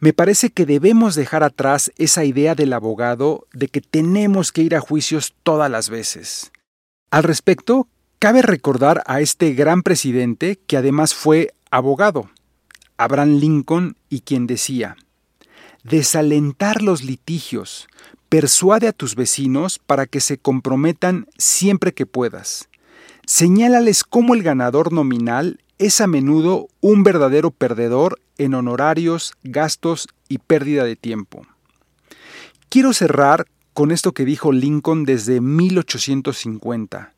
Me 0.00 0.12
parece 0.12 0.50
que 0.50 0.66
debemos 0.66 1.14
dejar 1.14 1.44
atrás 1.44 1.92
esa 1.98 2.24
idea 2.24 2.56
del 2.56 2.72
abogado 2.72 3.46
de 3.52 3.68
que 3.68 3.80
tenemos 3.80 4.50
que 4.50 4.62
ir 4.62 4.74
a 4.74 4.80
juicios 4.80 5.36
todas 5.44 5.70
las 5.70 5.88
veces. 5.88 6.50
Al 7.12 7.22
respecto, 7.22 7.86
cabe 8.18 8.42
recordar 8.42 9.02
a 9.06 9.20
este 9.20 9.52
gran 9.54 9.82
presidente 9.82 10.58
que 10.66 10.76
además 10.76 11.14
fue 11.14 11.54
abogado, 11.70 12.30
Abraham 12.96 13.36
Lincoln, 13.38 13.96
y 14.08 14.20
quien 14.20 14.46
decía, 14.46 14.96
desalentar 15.84 16.82
los 16.82 17.04
litigios, 17.04 17.88
persuade 18.28 18.88
a 18.88 18.92
tus 18.92 19.14
vecinos 19.14 19.78
para 19.78 20.06
que 20.06 20.20
se 20.20 20.38
comprometan 20.38 21.28
siempre 21.38 21.94
que 21.94 22.06
puedas. 22.06 22.68
Señálales 23.24 24.04
cómo 24.04 24.34
el 24.34 24.42
ganador 24.42 24.92
nominal 24.92 25.60
es 25.78 26.00
a 26.00 26.06
menudo 26.06 26.68
un 26.80 27.04
verdadero 27.04 27.50
perdedor 27.50 28.20
en 28.36 28.54
honorarios, 28.54 29.34
gastos 29.44 30.08
y 30.28 30.38
pérdida 30.38 30.84
de 30.84 30.96
tiempo. 30.96 31.46
Quiero 32.68 32.92
cerrar 32.92 33.46
con 33.74 33.92
esto 33.92 34.12
que 34.12 34.24
dijo 34.24 34.50
Lincoln 34.50 35.04
desde 35.04 35.40
1850. 35.40 37.14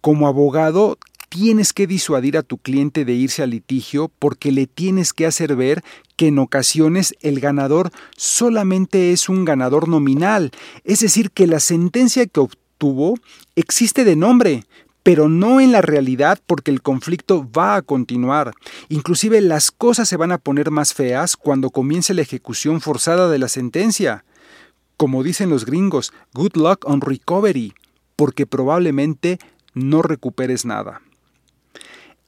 Como 0.00 0.26
abogado, 0.26 0.98
tienes 1.28 1.72
que 1.72 1.86
disuadir 1.86 2.36
a 2.36 2.42
tu 2.42 2.58
cliente 2.58 3.04
de 3.04 3.12
irse 3.12 3.42
al 3.42 3.50
litigio 3.50 4.10
porque 4.18 4.50
le 4.50 4.66
tienes 4.66 5.12
que 5.12 5.26
hacer 5.26 5.56
ver 5.56 5.82
que 6.16 6.28
en 6.28 6.38
ocasiones 6.38 7.14
el 7.20 7.40
ganador 7.40 7.90
solamente 8.16 9.12
es 9.12 9.28
un 9.28 9.44
ganador 9.44 9.88
nominal, 9.88 10.50
es 10.84 11.00
decir, 11.00 11.30
que 11.30 11.46
la 11.46 11.60
sentencia 11.60 12.26
que 12.26 12.40
obtuvo 12.40 13.14
existe 13.56 14.04
de 14.04 14.16
nombre, 14.16 14.64
pero 15.02 15.28
no 15.28 15.60
en 15.60 15.72
la 15.72 15.82
realidad 15.82 16.38
porque 16.46 16.70
el 16.70 16.82
conflicto 16.82 17.46
va 17.50 17.76
a 17.76 17.82
continuar. 17.82 18.52
Inclusive 18.88 19.40
las 19.40 19.70
cosas 19.70 20.08
se 20.08 20.16
van 20.16 20.32
a 20.32 20.38
poner 20.38 20.70
más 20.70 20.94
feas 20.94 21.36
cuando 21.36 21.70
comience 21.70 22.12
la 22.12 22.22
ejecución 22.22 22.80
forzada 22.80 23.28
de 23.28 23.38
la 23.38 23.48
sentencia. 23.48 24.24
Como 24.96 25.22
dicen 25.22 25.48
los 25.48 25.64
gringos, 25.64 26.12
good 26.34 26.56
luck 26.56 26.84
on 26.86 27.00
recovery, 27.00 27.72
porque 28.16 28.46
probablemente 28.46 29.38
no 29.74 30.02
recuperes 30.02 30.64
nada. 30.64 31.02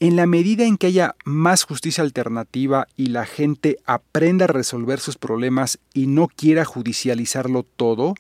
En 0.00 0.16
la 0.16 0.26
medida 0.26 0.64
en 0.64 0.78
que 0.78 0.88
haya 0.88 1.14
más 1.24 1.62
justicia 1.62 2.02
alternativa 2.02 2.88
y 2.96 3.07
la 3.07 3.24
gente 3.24 3.78
aprenda 3.87 4.46
a 4.46 4.48
resolver 4.48 4.98
sus 4.98 5.16
problemas 5.16 5.78
y 5.94 6.09
no 6.09 6.26
quiera 6.26 6.64
judicializarlo 6.64 7.62
todo, 7.62 8.14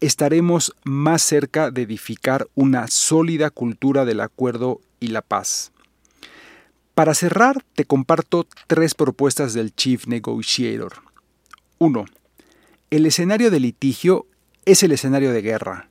estaremos 0.00 0.74
más 0.84 1.22
cerca 1.22 1.70
de 1.70 1.82
edificar 1.82 2.48
una 2.54 2.86
sólida 2.88 3.48
cultura 3.48 4.04
del 4.04 4.20
acuerdo 4.20 4.80
y 5.00 5.08
la 5.08 5.22
paz. 5.22 5.72
Para 6.94 7.14
cerrar, 7.14 7.64
te 7.74 7.86
comparto 7.86 8.46
tres 8.66 8.94
propuestas 8.94 9.54
del 9.54 9.74
Chief 9.74 10.06
Negotiator. 10.06 10.92
1. 11.78 12.04
El 12.90 13.06
escenario 13.06 13.50
de 13.50 13.60
litigio 13.60 14.26
es 14.66 14.82
el 14.82 14.92
escenario 14.92 15.32
de 15.32 15.40
guerra. 15.40 15.88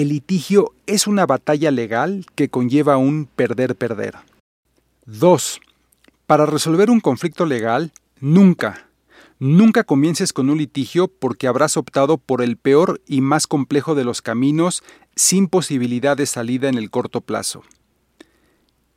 El 0.00 0.08
litigio 0.08 0.72
es 0.86 1.06
una 1.06 1.26
batalla 1.26 1.70
legal 1.70 2.24
que 2.34 2.48
conlleva 2.48 2.96
un 2.96 3.26
perder-perder. 3.26 4.14
2. 5.04 5.60
Para 6.26 6.46
resolver 6.46 6.88
un 6.88 7.00
conflicto 7.00 7.44
legal, 7.44 7.92
nunca, 8.18 8.88
Nunca 9.38 9.84
comiences 9.84 10.32
con 10.32 10.48
un 10.48 10.56
litigio 10.56 11.08
porque 11.08 11.48
habrás 11.48 11.76
optado 11.76 12.16
por 12.16 12.40
el 12.40 12.56
peor 12.56 13.02
y 13.06 13.20
más 13.20 13.46
complejo 13.46 13.94
de 13.94 14.04
los 14.04 14.22
caminos 14.22 14.82
sin 15.16 15.48
posibilidad 15.48 16.16
de 16.16 16.24
salida 16.24 16.70
en 16.70 16.78
el 16.78 16.88
corto 16.88 17.20
plazo. 17.20 17.62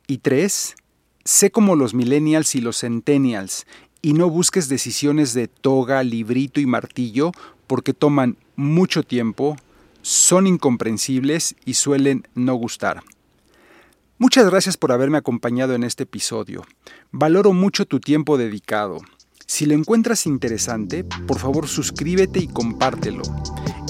Y 0.06 0.18
tres, 0.18 0.74
sé 1.22 1.50
como 1.50 1.76
los 1.76 1.92
millennials 1.92 2.54
y 2.54 2.62
los 2.62 2.80
centennials 2.80 3.66
y 4.00 4.14
no 4.14 4.30
busques 4.30 4.70
decisiones 4.70 5.34
de 5.34 5.48
toga, 5.48 6.02
librito 6.02 6.60
y 6.60 6.66
martillo 6.66 7.32
porque 7.66 7.92
toman 7.92 8.38
mucho 8.56 9.02
tiempo, 9.02 9.56
son 10.04 10.46
incomprensibles 10.46 11.56
y 11.64 11.74
suelen 11.74 12.28
no 12.34 12.54
gustar. 12.56 13.02
Muchas 14.18 14.48
gracias 14.50 14.76
por 14.76 14.92
haberme 14.92 15.16
acompañado 15.16 15.74
en 15.74 15.82
este 15.82 16.02
episodio. 16.02 16.62
Valoro 17.10 17.54
mucho 17.54 17.86
tu 17.86 18.00
tiempo 18.00 18.36
dedicado. 18.36 18.98
Si 19.46 19.64
lo 19.64 19.72
encuentras 19.72 20.26
interesante, 20.26 21.04
por 21.04 21.38
favor 21.38 21.68
suscríbete 21.68 22.38
y 22.38 22.48
compártelo. 22.48 23.22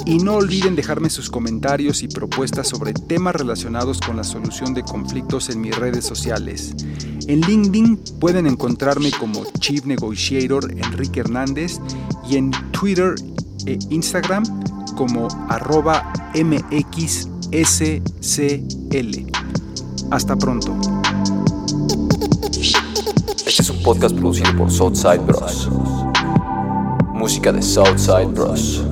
Y 0.06 0.18
no 0.18 0.34
olviden 0.34 0.76
dejarme 0.76 1.10
sus 1.10 1.30
comentarios 1.30 2.04
y 2.04 2.08
propuestas 2.08 2.68
sobre 2.68 2.92
temas 2.92 3.34
relacionados 3.34 4.00
con 4.00 4.16
la 4.16 4.24
solución 4.24 4.72
de 4.72 4.84
conflictos 4.84 5.50
en 5.50 5.60
mis 5.60 5.74
redes 5.74 6.04
sociales. 6.04 6.76
En 7.26 7.40
LinkedIn 7.40 7.96
pueden 8.20 8.46
encontrarme 8.46 9.10
como 9.10 9.44
Chief 9.58 9.84
Negotiator 9.84 10.70
Enrique 10.70 11.20
Hernández 11.20 11.80
y 12.28 12.36
en 12.36 12.52
Twitter 12.70 13.16
e 13.66 13.78
Instagram 13.90 14.44
como 14.94 15.28
arroba 15.48 16.12
mxscl. 16.34 17.24
Hasta 20.10 20.36
pronto. 20.36 20.76
Este 23.46 23.62
es 23.62 23.70
un 23.70 23.82
podcast 23.82 24.16
producido 24.16 24.56
por 24.56 24.70
Southside 24.70 25.18
Bros. 25.18 25.68
Música 27.14 27.52
de 27.52 27.62
Southside 27.62 28.26
Bros. 28.26 28.84